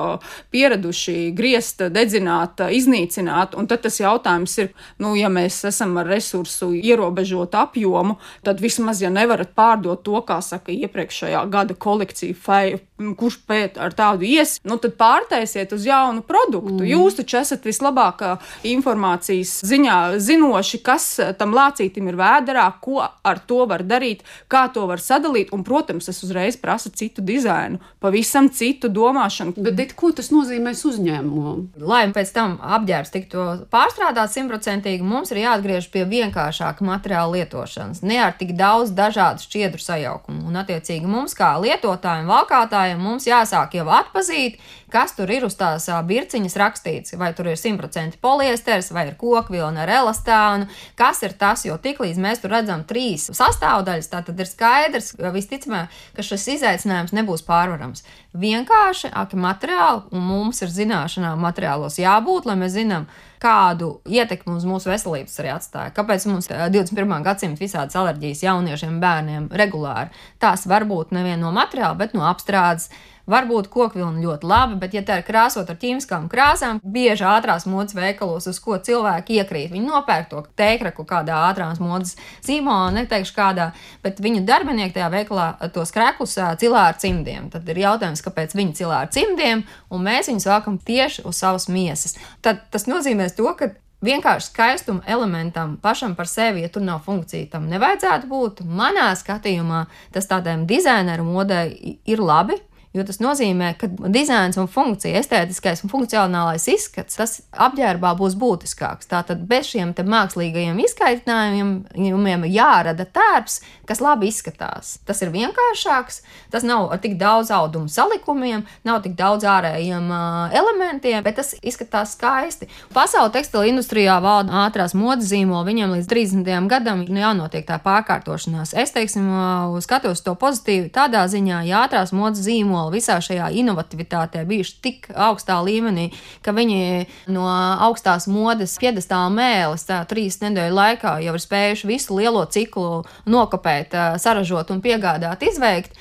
pieraduši 0.51 1.31
griezt, 1.35 1.83
dedzināt, 1.93 2.59
iznīcināt. 2.59 3.55
Un 3.57 3.67
tad 3.67 3.81
tas 3.81 3.99
jautājums 3.99 4.57
ir, 4.57 4.71
nu, 4.99 5.15
ja 5.15 5.29
mēs 5.29 5.63
esam 5.65 5.97
ar 5.97 6.07
resursu 6.07 6.71
ierobežotu 6.73 7.57
apjomu, 7.57 8.17
tad 8.43 8.61
vismaz, 8.61 9.01
ja 9.01 9.09
nevarat 9.09 9.53
pārdot 9.55 10.03
to, 10.03 10.21
kā 10.21 10.41
saka 10.41 10.71
iepriekšējā 10.71 11.45
gada 11.49 11.73
kolekcija, 11.73 12.35
fai, 12.35 12.79
kurš 13.19 13.39
pēc 13.47 13.79
ar 13.89 13.95
tādu 13.97 14.27
ies, 14.27 14.57
nu 14.67 14.79
tad 14.81 14.95
pārtaisiet 14.99 15.73
uz 15.75 15.85
jaunu 15.87 16.23
produktu. 16.25 16.79
Mm. 16.79 16.87
Jūs 16.93 17.19
taču 17.19 17.39
esat 17.41 17.67
vislabākā 17.67 18.35
informācijas 18.69 19.59
ziņā 19.67 19.97
zinoši, 20.23 20.81
kas 20.85 21.07
tam 21.39 21.55
lācītim 21.57 22.09
ir 22.11 22.19
vēderā, 22.19 22.67
ko 22.83 23.03
ar 23.03 23.43
to 23.49 23.65
var 23.69 23.83
darīt, 23.87 24.23
kā 24.51 24.67
to 24.73 24.85
var 24.89 25.03
sadalīt, 25.03 25.53
un, 25.55 25.65
protams, 25.67 26.09
es 26.11 26.23
uzreiz 26.25 26.57
prasu 26.59 26.93
citu 26.95 27.23
dizainu, 27.25 27.81
pavisam 28.03 28.49
citu 28.53 28.91
domāšanu. 28.93 29.57
Bet, 29.59 29.75
bet 29.77 29.95
ko 29.99 30.13
tas 30.15 30.31
nozīmēs 30.33 30.85
uzņēmumam? 30.89 31.65
Lai 31.83 32.05
pēc 32.15 32.33
tam 32.35 32.57
apģērbs 32.79 33.13
tiktu 33.13 33.47
pārstrādāts 33.73 34.37
simtprocentīgi, 34.37 35.05
mums 35.05 35.33
ir 35.33 35.43
jāatgriež 35.43 35.89
pie 35.93 36.05
vienkāršāka 36.09 36.85
materiāla 36.85 37.39
lietošanas 37.39 37.49
lietošanas, 37.49 38.01
ne 38.01 38.19
ar 38.23 38.33
tik 38.37 38.53
daudz 38.57 38.91
dažādu 38.91 39.43
šķiedru 39.43 39.81
sajaukumu. 39.81 40.47
Un, 40.49 40.57
attiecīgi, 40.59 41.07
mums 41.07 41.35
kā 41.37 41.55
lietotājiem, 41.61 42.27
valkātājiem, 42.29 42.99
mums 42.99 43.27
jāsāk 43.27 43.75
jau 43.79 43.87
atpazīt, 43.95 44.59
kas 44.93 45.15
tur 45.17 45.31
ir 45.33 45.45
uz 45.47 45.55
tās 45.59 45.87
birciņas 45.87 46.57
rakstīts. 46.59 47.15
Vai 47.19 47.31
tur 47.37 47.49
ir 47.51 47.59
100% 47.59 48.19
poliesters, 48.21 48.91
vai 48.95 49.07
ir 49.09 49.17
kokvilna 49.19 49.85
ar 49.85 49.93
elastānu, 49.99 50.69
kas 50.99 51.23
ir 51.25 51.35
tas, 51.39 51.65
jo 51.67 51.77
tiklīdz 51.81 52.21
mēs 52.21 52.43
tur 52.43 52.53
redzam 52.53 52.85
trīs 52.89 53.29
sastāvdaļas, 53.33 54.11
tad 54.13 54.33
ir 54.35 54.49
skaidrs, 54.49 55.15
visticamāk, 55.33 55.93
ka 56.17 56.25
šis 56.25 56.47
izaicinājums 56.57 57.15
nebūs 57.15 57.45
pārvarams. 57.47 58.05
Vienkārši 58.39 59.09
aki 59.17 59.39
materiāli, 59.41 60.05
un 60.13 60.21
mums 60.27 60.61
ir 60.61 60.69
zināšanām 60.69 61.41
materiālos 61.41 61.97
jābūt, 62.01 62.45
lai 62.45 62.59
mēs 62.59 62.75
zinām, 62.75 63.07
kādu 63.39 64.01
ietekmi 64.09 64.57
uz 64.57 64.65
mūsu 64.67 64.91
veselības 64.91 65.37
arī 65.39 65.53
atstāja. 65.53 65.93
Kāpēc 65.95 66.25
mums 66.27 66.49
21. 66.51 67.13
gadsimta 67.23 67.63
visādas 67.63 67.95
alerģijas 67.97 68.43
jauniešiem, 68.43 68.99
bērniem 69.01 69.47
regulāri? 69.61 70.11
Tās 70.43 70.67
var 70.69 70.85
būt 70.89 71.15
nevien 71.15 71.39
no 71.39 71.53
materiāla, 71.55 71.95
bet 71.99 72.13
no 72.17 72.27
apstrādes 72.27 72.89
Varbūt 73.29 73.69
kokvilna 73.69 74.23
ļoti 74.23 74.47
labi, 74.49 74.77
bet, 74.81 74.95
ja 74.97 75.03
tā 75.05 75.19
ir 75.19 75.25
krāsot 75.27 75.69
ar 75.69 75.77
ķīmiskām 75.79 76.27
krāsām, 76.31 76.79
bieži 76.81 77.27
ātrās 77.29 77.67
modes 77.69 77.95
veikalos, 77.97 78.47
uz 78.49 78.59
ko 78.63 78.79
cilvēki 78.81 79.39
iekrīt, 79.39 79.73
viņi 79.73 79.85
nopērk 79.85 80.29
to 80.31 80.43
teikraku 80.59 81.05
kādā 81.09 81.37
ātrās 81.49 81.81
modes 81.83 82.15
zīmolā, 82.45 82.89
neteikšu 82.97 83.35
kādā, 83.35 83.69
bet 84.05 84.21
viņu 84.23 84.45
darbinieki 84.49 84.97
tajā 84.97 85.11
veikalā 85.13 85.49
tos 85.75 85.93
kreklus 85.93 86.37
cilā 86.61 86.87
ar 86.89 86.97
cimdiem. 87.01 87.51
Tad 87.53 87.69
ir 87.69 87.83
jautājums, 87.83 88.23
kāpēc 88.25 88.55
viņi 88.57 88.79
cilā 88.81 89.03
ar 89.03 89.13
cimdiem, 89.13 89.65
un 89.93 90.07
mēs 90.09 90.31
viņus 90.31 90.49
vēlkam 90.49 90.81
tieši 90.89 91.27
uz 91.29 91.43
savas 91.43 91.69
miesas. 91.69 92.17
Tad 92.45 92.65
tas 92.73 92.89
nozīmē 92.89 93.29
to, 93.37 93.51
ka 93.59 93.73
vienkārši 94.05 94.51
skaistuma 94.51 95.03
elementam 95.07 95.77
pašam 95.81 96.15
par 96.15 96.27
sevi, 96.27 96.63
ja 96.63 96.69
tur 96.71 96.83
nav 96.85 97.03
funkcija, 97.05 97.49
tam 97.51 97.67
nevajadzētu 97.71 98.29
būt. 98.31 98.63
Manā 98.63 99.09
skatījumā 99.19 99.85
tas 100.15 100.29
tādiem 100.29 100.65
dizaineru 100.69 101.27
modei 101.27 101.99
ir 102.07 102.23
labi, 102.23 102.57
Jo 102.89 103.03
tas 103.05 103.19
nozīmē, 103.21 103.75
ka 103.77 103.85
dizains 104.09 104.57
un 104.57 104.65
funkcija, 104.65 105.19
estētiskais 105.21 105.83
un 105.85 105.91
funkcionālais 105.91 106.63
izskats, 106.73 107.19
tas 107.19 107.35
apģērbā 107.53 108.15
būs 108.17 108.33
būtiskāks. 108.41 109.05
Tātad 109.11 109.43
bez 109.45 109.67
šiem 109.69 109.91
mākslīgajiem 109.93 110.79
izkaitinājumiem 110.81 112.47
jārada 112.49 113.05
tērps, 113.05 113.59
kas 113.85 114.01
labi 114.01 114.31
izskatās. 114.31 114.95
Tas 115.05 115.21
ir 115.21 115.29
vienkāršāks, 115.35 116.23
tas 116.49 116.65
nav 116.65 116.87
ar 116.89 117.01
tik 117.03 117.13
daudz 117.21 117.51
audumu 117.53 117.93
salikumiem, 117.93 118.65
nav 118.89 119.03
tik 119.05 119.13
daudz 119.19 119.45
ārējiem 119.45 120.09
uh, 120.09 120.57
elementiem, 120.57 121.21
bet 121.21 121.37
tas 121.37 121.53
izskatās 121.61 122.15
skaisti. 122.17 122.71
Pasaules 122.97 123.35
tekstila 123.37 123.69
industrijā 123.69 124.17
valda 124.25 124.65
ātrās 124.65 124.97
modes 124.97 125.29
zīmola, 125.29 125.61
viņiem 125.69 125.93
līdz 125.99 126.09
30. 126.09 126.65
gadam 126.73 127.05
ir 127.05 127.21
jānotiek 127.21 127.69
tā 127.69 127.77
pārkārtošanās. 127.85 128.73
Es 128.73 128.97
teiksim, 128.97 129.29
uh, 129.29 129.77
skatos 129.85 130.25
to 130.25 130.33
pozitīvi 130.33 130.89
tādā 130.97 131.27
ziņā, 131.29 131.61
ja 131.69 131.85
ātrās 131.85 132.17
modes 132.17 132.41
zīmola 132.49 132.78
zīmoli 132.79 132.99
visā 132.99 133.19
šajā 133.21 133.49
inovatīvitātē 133.59 134.45
bijuši 134.47 134.75
tik 134.81 135.09
augstā 135.15 135.59
līmenī, 135.63 136.11
ka 136.41 136.51
viņi 136.51 137.07
no 137.27 137.47
augstās 137.47 138.27
modes 138.27 138.77
piedestāla 138.79 139.29
mēlis 139.29 139.85
tā 139.85 140.05
trīs 140.07 140.39
nedēļu 140.41 140.75
laikā 140.75 141.19
jau 141.23 141.33
ir 141.33 141.43
spējuši 141.43 141.87
visu 141.87 142.15
lielo 142.15 142.45
ciklu 142.45 143.03
nokopēt, 143.25 143.93
saražot 144.19 144.71
un 144.71 144.81
piegādāt, 144.81 145.43
izveikt 145.43 145.97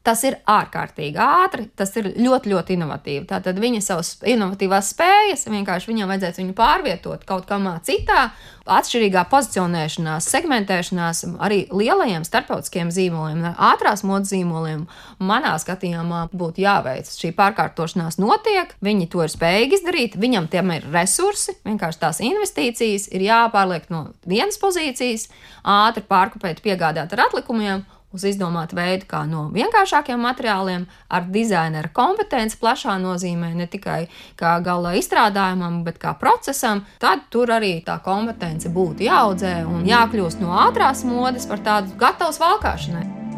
Tas 0.00 0.22
ir 0.24 0.38
ārkārtīgi 0.48 1.20
ātri, 1.20 1.66
tas 1.76 1.90
ir 2.00 2.06
ļoti, 2.16 2.48
ļoti 2.54 2.72
inovatīvi. 2.78 3.26
Tātad 3.28 3.58
viņa 3.60 3.82
savas 3.84 4.14
inovatīvās 4.24 4.94
spējas 4.94 5.44
vienkārši 5.52 5.90
viņam 5.90 6.08
vajadzēs 6.08 6.40
viņu 6.40 6.54
pārvietot 6.56 7.26
kaut 7.28 7.44
kādā 7.50 7.74
citā, 7.84 8.30
atšķirīgā 8.64 9.26
pozicionēšanās, 9.28 10.30
segmentēšanās, 10.32 11.20
arī 11.44 11.60
lielajiem 11.68 12.24
starptautiskiem 12.24 12.94
zīmoliem, 12.94 13.44
ātrās 13.52 14.00
modes 14.06 14.32
zīmoliem. 14.32 14.86
Manā 15.20 15.52
skatījumā 15.60 16.26
būtu 16.32 16.64
jāveic 16.64 17.12
šī 17.12 17.34
pārkārtošanās 17.36 18.16
notiek, 18.22 18.72
viņi 18.80 19.08
to 19.12 19.26
ir 19.26 19.36
spējīgi 19.36 19.80
izdarīt, 19.82 20.18
viņam 20.20 20.48
tiem 20.48 20.76
ir 20.78 20.88
resursi, 20.96 21.58
vienkārši 21.68 22.04
tās 22.06 22.24
investīcijas 22.24 23.10
ir 23.12 23.28
jāpārliek 23.28 23.92
no 23.92 24.06
vienas 24.24 24.56
pozīcijas, 24.62 25.28
ātri 25.60 26.08
pārkopēt, 26.08 26.64
piegādāt 26.64 27.12
ar 27.12 27.28
atlikumiem 27.28 27.84
uz 28.14 28.24
izdomātu 28.26 28.76
veidu, 28.78 29.06
kā 29.10 29.22
no 29.28 29.46
vienkāršākiem 29.54 30.20
materiāliem, 30.24 30.86
ar 31.08 31.28
dizainera 31.30 31.92
kompetenci 31.94 32.58
plašā 32.60 32.96
nozīmē, 33.02 33.52
ne 33.54 33.68
tikai 33.70 34.00
kā 34.40 34.56
gala 34.66 34.96
izstrādājumam, 34.98 35.82
bet 35.86 36.00
kā 36.02 36.16
procesam, 36.18 36.84
tad 37.02 37.28
tur 37.30 37.54
arī 37.54 37.76
tā 37.86 38.00
kompetence 38.04 38.72
būtu 38.74 39.06
jāaudzē 39.06 39.60
un 39.70 39.86
jākļūst 39.88 40.42
no 40.42 40.54
ātrās 40.66 41.06
modes 41.06 41.46
par 41.50 41.62
tādu 41.66 41.96
gatavs 42.00 42.42
valkāšanai. 42.42 43.29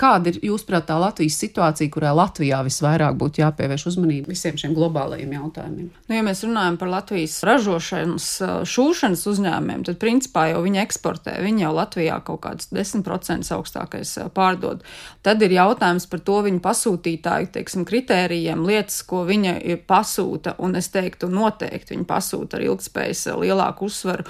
Kāda 0.00 0.32
ir, 0.32 0.40
jūsuprāt, 0.48 0.86
tā 0.88 0.96
Latvijas 1.00 1.38
situācija, 1.42 1.92
kurā 1.92 2.14
Latvijā 2.16 2.60
visvairāk 2.66 3.16
būtu 3.20 3.42
jāpievērš 3.42 3.86
uzmanība 3.92 4.32
visiem 4.32 4.58
šiem 4.60 4.74
globālajiem 4.76 5.34
jautājumiem? 5.36 5.90
Nu, 6.08 6.16
ja 6.16 6.24
mēs 6.26 6.44
runājam 6.46 6.78
par 6.80 6.90
Latvijas 6.92 7.36
ražošanas, 7.46 8.28
šūšanas 8.70 9.24
uzņēmumiem, 9.30 9.84
tad 9.88 10.00
principā 10.02 10.48
jau 10.52 10.62
viņi 10.64 10.82
eksportē. 10.84 11.36
Viņi 11.44 11.66
jau 11.66 11.72
Latvijā 11.76 12.18
kaut 12.26 12.42
kādus 12.46 12.70
10% 12.74 13.52
augstākais 13.56 14.16
pārdod. 14.34 14.84
Tad 15.24 15.42
ir 15.44 15.54
jautājums 15.56 16.08
par 16.10 16.22
to 16.24 16.40
viņu 16.46 16.62
pasūtītāju 16.64 17.52
teiksim, 17.54 17.86
kritērijiem, 17.88 18.64
lietas, 18.66 19.00
ko 19.08 19.24
viņa 19.28 19.56
pasūta. 19.88 20.56
Un 20.64 20.76
es 20.80 20.90
teiktu, 20.94 21.28
noteikti 21.32 21.94
viņi 21.94 22.08
pasūta 22.08 22.58
ar 22.58 22.66
ilgspējas 22.68 23.26
lielāku 23.40 23.88
uzsvaru 23.88 24.26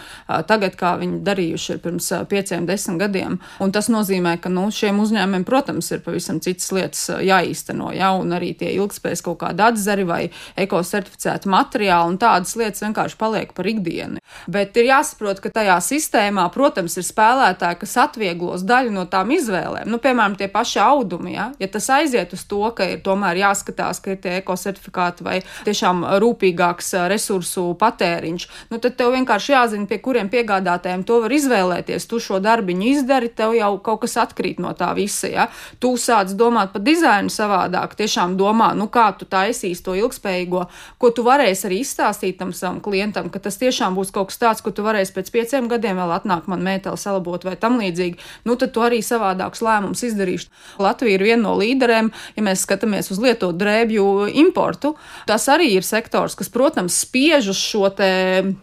tagad, 0.48 0.76
kā 0.78 0.94
viņi 1.00 1.20
darījuši 1.26 1.78
pirms 1.84 2.10
pieciem, 2.30 2.66
desmit 2.68 3.00
gadiem. 3.02 3.38
Un 3.62 3.72
tas 3.74 3.90
nozīmē, 3.92 4.36
ka 4.42 4.52
nu, 4.52 4.66
šiem 4.74 5.00
uzņēmumiem, 5.02 5.44
protams, 5.44 5.53
ir 5.94 6.02
pavisam 6.04 6.40
citas 6.40 6.70
lietas 6.74 7.02
jāīsteno, 7.22 7.92
ja, 7.94 8.12
un 8.18 8.32
arī 8.34 8.52
tie 8.58 8.72
ilgspējas 8.74 9.22
kaut 9.24 9.40
kāda 9.42 9.70
atzari 9.70 10.04
vai 10.08 10.22
ekocertificēta 10.60 11.50
materiāli, 11.50 12.14
un 12.14 12.18
tādas 12.18 12.54
lietas 12.58 12.82
vienkārši 12.84 13.18
paliek 13.20 13.52
par 13.54 13.68
ikdienu. 13.70 14.22
Bet 14.50 14.76
ir 14.80 14.88
jāsaprot, 14.90 15.40
ka 15.42 15.52
tajā 15.54 15.76
sistēmā, 15.84 16.46
protams, 16.54 16.96
ir 16.98 17.06
spēlētāji, 17.06 17.80
kas 17.82 17.96
atvieglos 18.04 18.64
daļu 18.66 18.94
no 18.94 19.06
tām 19.10 19.32
izvēlēm. 19.34 19.88
Nu, 19.90 20.00
piemēram, 20.02 20.36
tie 20.40 20.48
paši 20.52 20.80
audumi, 20.84 21.34
ja, 21.36 21.50
ja 21.60 21.70
tas 21.70 21.88
aiziet 21.94 22.34
uz 22.36 22.44
to, 22.50 22.62
ka 22.76 22.86
ir 22.94 23.02
tomēr 23.04 23.40
jāskatās, 23.44 24.00
ka 24.04 24.14
ir 24.14 24.20
tie 24.24 24.36
ekocertifikāti 24.40 25.26
vai 25.26 25.38
tiešām 25.66 26.04
rūpīgāks 26.22 26.94
resursu 27.12 27.70
patēriņš, 27.80 28.48
nu, 28.72 28.80
tad 28.82 28.98
tev 28.98 29.14
vienkārši 29.14 29.54
jāzina, 29.54 29.88
pie 29.90 30.00
kuriem 30.04 30.30
piegādātājiem 30.32 31.04
to 31.06 31.20
var 31.24 31.34
izvēlēties. 31.34 32.08
Tu 32.10 32.20
šo 32.22 32.40
darbiņu 32.44 32.90
izdari, 32.90 33.30
tev 33.30 33.54
jau 33.56 33.72
kaut 33.84 34.04
kas 34.04 34.18
atkrīt 34.24 34.60
no 34.62 34.74
tā 34.76 34.90
visa. 34.96 35.30
Ja? 35.34 35.48
Tu 35.82 35.94
sāc 36.00 36.32
domāt 36.38 36.72
par 36.74 36.84
dizainu 36.86 37.32
savādāk, 37.32 37.96
tiešām 37.98 38.36
domā, 38.40 38.72
nu 38.78 38.88
kā 38.92 39.10
tu 39.18 39.28
taisīsi 39.28 39.84
to 39.84 39.96
ilgspējīgo, 39.98 40.64
ko 40.98 41.10
tu 41.14 41.24
varēsi 41.26 41.68
arī 41.68 41.80
izstāstīt 41.84 42.38
tam 42.40 42.54
savam 42.56 42.80
klientam, 42.84 43.30
ka 43.32 43.42
tas 43.42 43.58
tiešām 43.60 43.96
būs 43.98 44.12
kaut 44.14 44.30
kas 44.32 44.40
tāds, 44.40 44.64
ko 44.64 44.72
tu 44.74 44.84
varēsi 44.86 45.14
pēc 45.16 45.30
pieciem 45.34 45.68
gadiem 45.70 45.98
vēl 46.00 46.14
atnākt 46.16 46.50
man 46.50 46.64
mēteli 46.64 47.00
salabot 47.00 47.44
vai 47.46 47.56
tam 47.60 47.78
līdzīgi. 47.82 48.20
Nu 48.48 48.58
tad 48.60 48.74
tu 48.74 48.84
arī 48.84 49.00
savādākus 49.04 49.62
lēmumus 49.64 50.04
izdarīšu. 50.08 50.50
Latvija 50.82 51.18
ir 51.18 51.26
viena 51.26 51.42
no 51.44 51.54
līderēm, 51.58 52.10
ja 52.36 52.44
mēs 52.46 52.64
skatāmies 52.66 53.10
uz 53.12 53.20
lietotu 53.22 53.58
drēbju 53.60 54.28
importu. 54.44 54.94
Tas 55.28 55.46
arī 55.52 55.70
ir 55.78 55.86
sektors, 55.86 56.36
kas, 56.38 56.50
protams, 56.52 56.96
spiež 57.04 57.50
uz 57.52 57.60
šo 57.60 57.90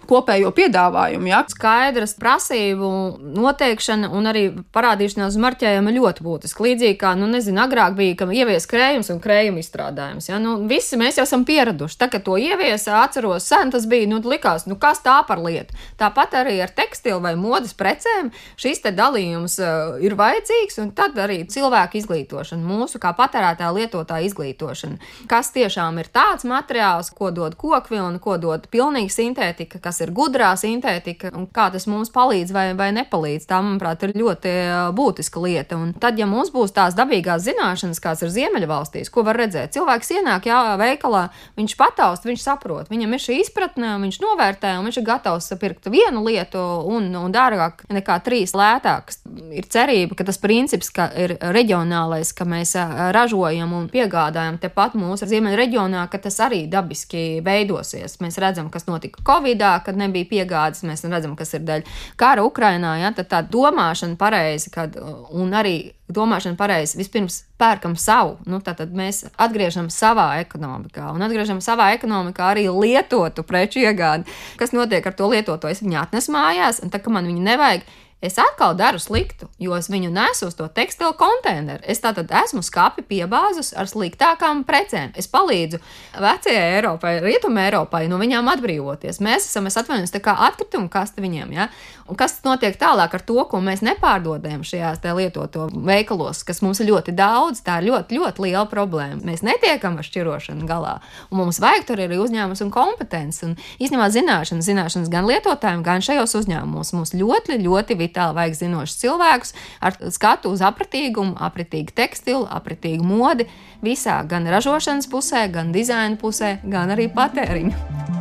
kopējo 0.09 0.51
piedāvājumu. 0.55 1.29
Ja? 1.29 1.43
Skaidras 1.51 2.15
prasību 2.19 2.91
noteikšana 3.37 4.09
un 4.11 4.29
arī 4.31 4.43
parādīšanās 4.73 5.37
marķējuma 5.41 5.93
ļoti 5.97 6.25
būtiski 6.25 6.60
līdzīgi 6.63 6.97
kā, 7.01 7.13
nu, 7.19 7.27
nezinu, 7.31 7.61
agrāk 7.63 7.95
bija, 7.97 8.17
ka 8.21 8.27
ievies 8.31 8.67
krējums 8.69 9.11
un 9.13 9.21
krējuma 9.23 9.61
izstrādājums. 9.61 10.29
Ja? 10.29 10.39
Nu, 10.41 10.57
visi 10.69 10.99
mēs 10.99 11.19
jau 11.19 11.25
esam 11.27 11.45
pieraduši. 11.47 11.97
Tā, 12.01 12.09
kad 12.11 12.25
to 12.25 12.37
ieviesa, 12.39 13.01
atceros, 13.03 13.47
sen 13.49 13.73
tas 13.73 13.87
bija, 13.89 14.09
nu, 14.11 14.21
likās, 14.25 14.67
nu, 14.69 14.77
kas 14.81 15.03
tā 15.05 15.17
par 15.27 15.41
lietu. 15.43 15.75
Tāpat 15.99 16.37
arī 16.41 16.57
ar 16.63 16.73
tekstilu 16.75 17.21
vai 17.23 17.33
modes 17.39 17.73
precēm 17.77 18.31
šis 18.59 18.83
te 18.85 18.93
dalījums 18.95 19.57
uh, 19.61 19.97
ir 20.03 20.15
vajadzīgs, 20.19 20.79
un 20.83 20.91
tad 20.97 21.17
arī 21.21 21.41
cilvēku 21.51 21.99
izglītošana, 22.01 22.63
mūsu 22.65 23.01
kā 23.01 23.13
patērētāja 23.17 23.73
lietotāja 23.75 24.27
izglītošana. 24.29 24.99
Kas 25.31 25.51
tiešām 25.55 25.99
ir 26.01 26.09
tāds 26.13 26.45
materiāls, 26.47 27.11
ko 27.15 27.31
dod 27.35 27.57
kokvilna, 27.59 28.21
ko 28.23 28.37
dod 28.41 28.67
pilnīgi 28.71 29.13
sintētika, 29.13 29.81
kas 29.83 30.01
ir 30.05 30.13
gudrā 30.15 30.53
sintētika, 30.59 31.33
un 31.37 31.47
kā 31.51 31.69
tas 31.73 31.87
mums 31.89 32.11
palīdz 32.13 32.53
vai, 32.55 32.67
vai 32.77 32.91
nepalīdz. 32.95 33.47
Tā, 33.49 33.61
manuprāt, 33.65 34.05
ir 34.05 34.15
ļoti 34.21 34.53
būtiska 34.97 35.43
lieta. 35.43 35.79
Un 35.79 35.93
tad, 35.97 36.19
ja 36.19 36.27
mums 36.29 36.50
būs 36.53 36.73
tās 36.75 36.95
dabīgās 36.97 37.45
zināšanas, 37.45 38.01
kāds 38.03 38.23
ir 38.25 38.31
Ziemeļvalstīs, 38.33 39.11
ko 39.13 39.23
var 39.27 39.39
redzēt. 39.41 39.73
Cilvēks 39.75 40.13
ienāk, 40.17 40.47
jā, 40.49 40.59
veikalā, 40.81 41.27
viņš 41.59 41.75
pataust, 41.79 42.27
viņš 42.27 42.43
saprot, 42.43 42.91
viņam 42.91 43.15
ir 43.15 43.23
šī 43.23 43.39
izpratne, 43.41 43.93
viņš 44.03 44.19
novērtē, 44.23 44.75
un 44.79 44.87
viņš 44.89 45.01
ir 45.01 45.07
gatavs 45.07 45.51
pirkt 45.61 45.89
vienu 45.91 46.23
lietu 46.25 46.61
un, 46.91 47.09
un 47.17 47.33
dārgāk 47.33 47.85
nekā 47.91 48.17
trīs 48.25 48.55
lētākas. 48.57 49.21
Ir 49.55 49.67
cerība, 49.71 50.17
ka 50.19 50.27
tas 50.27 50.39
princips, 50.41 50.91
ka 50.93 51.07
ir 51.17 51.35
reģionālais, 51.41 52.33
ka 52.35 52.47
mēs 52.47 52.75
ražojam 53.15 53.73
un 53.77 53.87
piegādājam 53.91 54.59
tepat 54.61 54.95
mūsu 54.99 55.29
ziemeļu 55.29 55.59
reģionā, 55.59 56.05
ka 56.11 56.21
tas 56.21 56.39
arī 56.43 56.63
dabiski 56.71 57.41
veidosies. 57.45 58.19
Mēs 58.23 58.39
redzam, 58.41 58.69
kas 58.73 58.87
notika 58.89 59.23
Covidā, 59.27 59.73
kad 59.85 59.99
nebija 59.99 60.29
piegādes, 60.29 60.85
mēs 60.87 61.05
redzam, 61.07 61.35
kas 61.39 61.55
ir 61.57 61.65
dēļ 61.67 61.87
kara 62.19 62.45
Ukrainā, 62.47 62.97
ja, 63.01 63.13
tad 63.15 63.31
tā 63.31 63.41
domāšana 63.47 64.17
pareizi, 64.19 64.71
kad, 64.73 64.97
un 65.31 65.53
arī 65.57 65.75
domāšana 66.15 66.57
pareizi. 66.59 66.97
Vispirms 66.99 67.41
pērkam 67.61 67.95
savu, 67.99 68.37
nu, 68.49 68.61
tad 68.65 68.81
mēs 68.97 69.23
atgriežam 69.41 69.89
savā 69.93 70.27
ekonomikā 70.43 71.11
un 71.15 71.25
atgriežam 71.25 71.61
savā 71.63 71.91
ekonomikā 71.97 72.51
arī 72.53 72.67
lietotu 72.69 73.45
preču 73.47 73.83
iegādi. 73.83 74.29
Kas 74.59 74.75
notiek 74.75 75.05
ar 75.05 75.17
to 75.17 75.31
lietoto? 75.31 75.71
Es 75.71 75.83
viņu 75.83 75.99
atnesu 76.03 76.33
mājās, 76.35 76.81
un 76.83 76.93
tā 76.93 77.01
kā 77.03 77.13
man 77.13 77.29
viņu 77.29 77.45
nevajag, 77.45 77.85
es 78.21 78.37
atkal 78.37 78.75
daru 78.77 78.99
sliktu, 79.01 79.47
jo 79.59 79.73
es 79.73 79.89
viņu 79.89 80.11
nesu 80.13 80.47
uz 80.51 80.55
to 80.57 80.67
tekstilu 80.69 81.15
konteineru. 81.17 81.81
Es 81.89 82.03
tātad 82.03 82.29
esmu 82.43 82.61
skāpi 82.65 83.01
piebāzus 83.07 83.73
ar 83.73 83.89
sliktākām 83.89 84.61
precēm. 84.67 85.15
Es 85.17 85.27
palīdzu 85.31 85.81
vecajai 86.21 86.75
Eiropai, 86.77 87.15
rietumē 87.25 87.65
Eiropai 87.71 88.05
no 88.11 88.19
viņām 88.21 88.51
atbrīvoties. 88.53 89.21
Mēs 89.25 89.49
esam, 89.49 89.65
es 89.69 89.79
atvainojos, 89.81 90.13
tā 90.13 90.21
kā 90.21 90.35
atkrituma 90.47 90.91
kaste 90.93 91.23
viņiem, 91.23 91.55
ja? 91.57 91.67
Un 92.11 92.19
kas 92.19 92.37
notiek 92.45 92.75
tālāk 92.77 93.15
ar 93.17 93.25
to, 93.25 93.39
ko 93.49 93.61
mēs 93.63 93.81
nepārdodam 93.85 94.65
šajās 94.67 95.01
lietoto 95.17 95.69
veikalos, 95.73 96.43
kas 96.45 96.61
mums 96.61 96.81
ir 96.83 96.91
ļoti 96.91 97.15
daudz, 97.17 97.63
tā 97.65 97.79
ir 97.81 97.89
ļoti, 97.89 98.19
ļoti 98.19 98.45
liela 98.45 98.65
problēma. 98.69 99.21
Mēs 99.25 99.41
netiekam 99.47 99.97
ar 99.97 100.05
šķirošanu 100.05 100.67
galā, 100.69 100.97
un 101.31 101.41
mums 101.41 101.61
vajag 101.63 101.87
tur 101.87 102.03
arī 102.03 102.19
uzņēmums 102.21 102.61
un 102.65 102.73
kompetences. 102.73 103.47
Un 103.47 103.55
īstenībā 103.81 104.11
zināšanas, 104.13 104.67
zināšanas 104.67 105.09
gan 105.13 105.29
lietotājiem, 105.29 105.85
gan 105.85 106.03
šajos 106.05 106.35
uzņēmumos 106.41 106.93
mums 106.97 107.15
ļoti, 107.17 107.57
ļoti 107.63 107.97
vitāli 107.97 108.10
vajag 108.35 108.57
zinošus 108.59 109.01
cilvēkus 109.01 109.53
ar 109.81 109.97
skatu 110.13 110.53
uz 110.53 110.61
apratīgumu, 110.61 111.35
apratīgu 111.39 111.95
tekstilu, 111.95 112.47
apratīgu 112.49 113.05
modi 113.07 113.49
visā, 113.81 114.21
gan 114.27 114.47
ražošanas 114.47 115.09
pusē, 115.11 115.47
gan 115.51 115.71
dizaina 115.75 116.19
pusē, 116.21 116.57
gan 116.63 116.93
arī 116.93 117.09
patēriņu. 117.11 118.20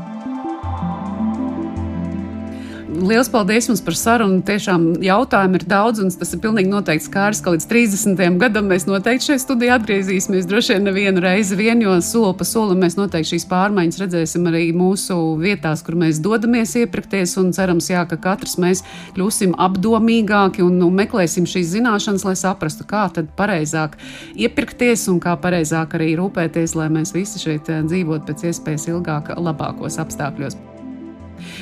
Liels 3.00 3.30
paldies 3.32 3.64
jums 3.64 3.80
par 3.80 3.94
sarunu. 3.96 4.42
Tiešām 4.44 4.82
jautājumu 5.00 5.56
ir 5.56 5.62
daudz, 5.68 6.02
un 6.02 6.10
tas 6.12 6.34
ir 6.34 6.40
pilnīgi 6.42 6.68
noteikti 6.68 7.06
skārs, 7.06 7.38
ka 7.40 7.54
līdz 7.54 7.66
30. 7.70 8.36
gadam 8.42 8.68
mēs 8.68 8.84
noteikti 8.84 9.30
šeit 9.30 9.40
studijā 9.40 9.78
atgriezīsimies. 9.78 10.48
Droši 10.48 10.74
vien 10.74 10.84
nevienu 10.84 11.22
reizi 11.24 11.56
vien, 11.56 11.80
jo 11.80 11.94
soli 12.04 12.34
pa 12.36 12.44
solim 12.44 12.82
mēs 12.84 12.98
noteikti 12.98 13.32
šīs 13.32 13.46
pārmaiņas 13.48 14.00
redzēsim 14.02 14.48
arī 14.50 14.66
mūsu 14.76 15.16
vietās, 15.40 15.80
kur 15.86 15.96
mēs 16.02 16.20
dodamies 16.20 16.76
iepirkties. 16.82 17.38
Un 17.40 17.54
cerams, 17.56 17.88
jā, 17.88 18.04
ka 18.10 18.20
katrs 18.20 18.58
mēs 18.60 18.84
kļūsim 19.16 19.56
apdomīgāki 19.56 20.66
un 20.66 20.76
nu, 20.82 20.90
meklēsim 20.92 21.48
šīs 21.48 21.72
zināšanas, 21.78 22.26
lai 22.28 22.36
saprastu, 22.36 22.84
kā 22.90 23.06
tad 23.16 23.32
pareizāk 23.38 23.96
iepirkties 24.36 25.08
un 25.08 25.22
kā 25.24 25.38
pareizāk 25.40 25.96
arī 25.96 26.12
rūpēties, 26.20 26.76
lai 26.76 26.90
mēs 26.92 27.16
visi 27.16 27.40
šeit 27.40 27.72
eh, 27.72 27.80
dzīvotu 27.86 28.28
pēc 28.28 28.50
iespējas 28.52 28.90
ilgāk, 28.92 29.32
labākos 29.40 29.96
apstākļos. 30.04 30.60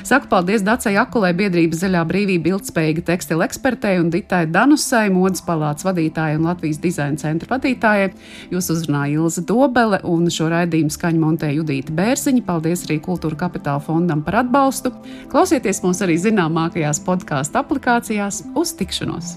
Saku 0.06 0.30
paldies 0.30 0.64
Dacei 0.66 0.96
Akulē, 1.00 1.32
biedrības 1.36 1.82
zaļā 1.82 2.04
brīvība 2.08 2.54
ilgspējīga 2.54 3.04
tekstila 3.10 3.46
ekspertei 3.48 3.98
un 4.00 4.10
Ditai 4.12 4.44
Danusai, 4.50 5.08
modes 5.14 5.44
palātas 5.46 5.86
vadītājai 5.88 6.38
un 6.38 6.48
Latvijas 6.48 6.80
dizaina 6.82 7.20
centra 7.20 7.50
vadītājai. 7.54 8.10
Jūs 8.54 8.70
uzrunāja 8.74 9.18
Ilza 9.18 9.44
Dobele 9.48 10.00
un 10.08 10.26
šo 10.32 10.50
raidījumu 10.52 10.94
skaņu 10.94 11.22
montē 11.22 11.52
Judīta 11.54 11.94
Bērziņa. 11.98 12.44
Paldies 12.48 12.86
arī 12.88 13.00
Kultūra 13.04 13.38
Kapitāla 13.46 13.84
fondam 13.84 14.24
par 14.26 14.40
atbalstu. 14.44 14.94
Klausieties 15.32 15.84
mūs 15.84 16.02
arī 16.06 16.18
zināmākajās 16.22 17.04
podkāstu 17.06 17.62
aplikācijās. 17.62 18.44
Uz 18.58 18.74
tikšanos! 18.78 19.36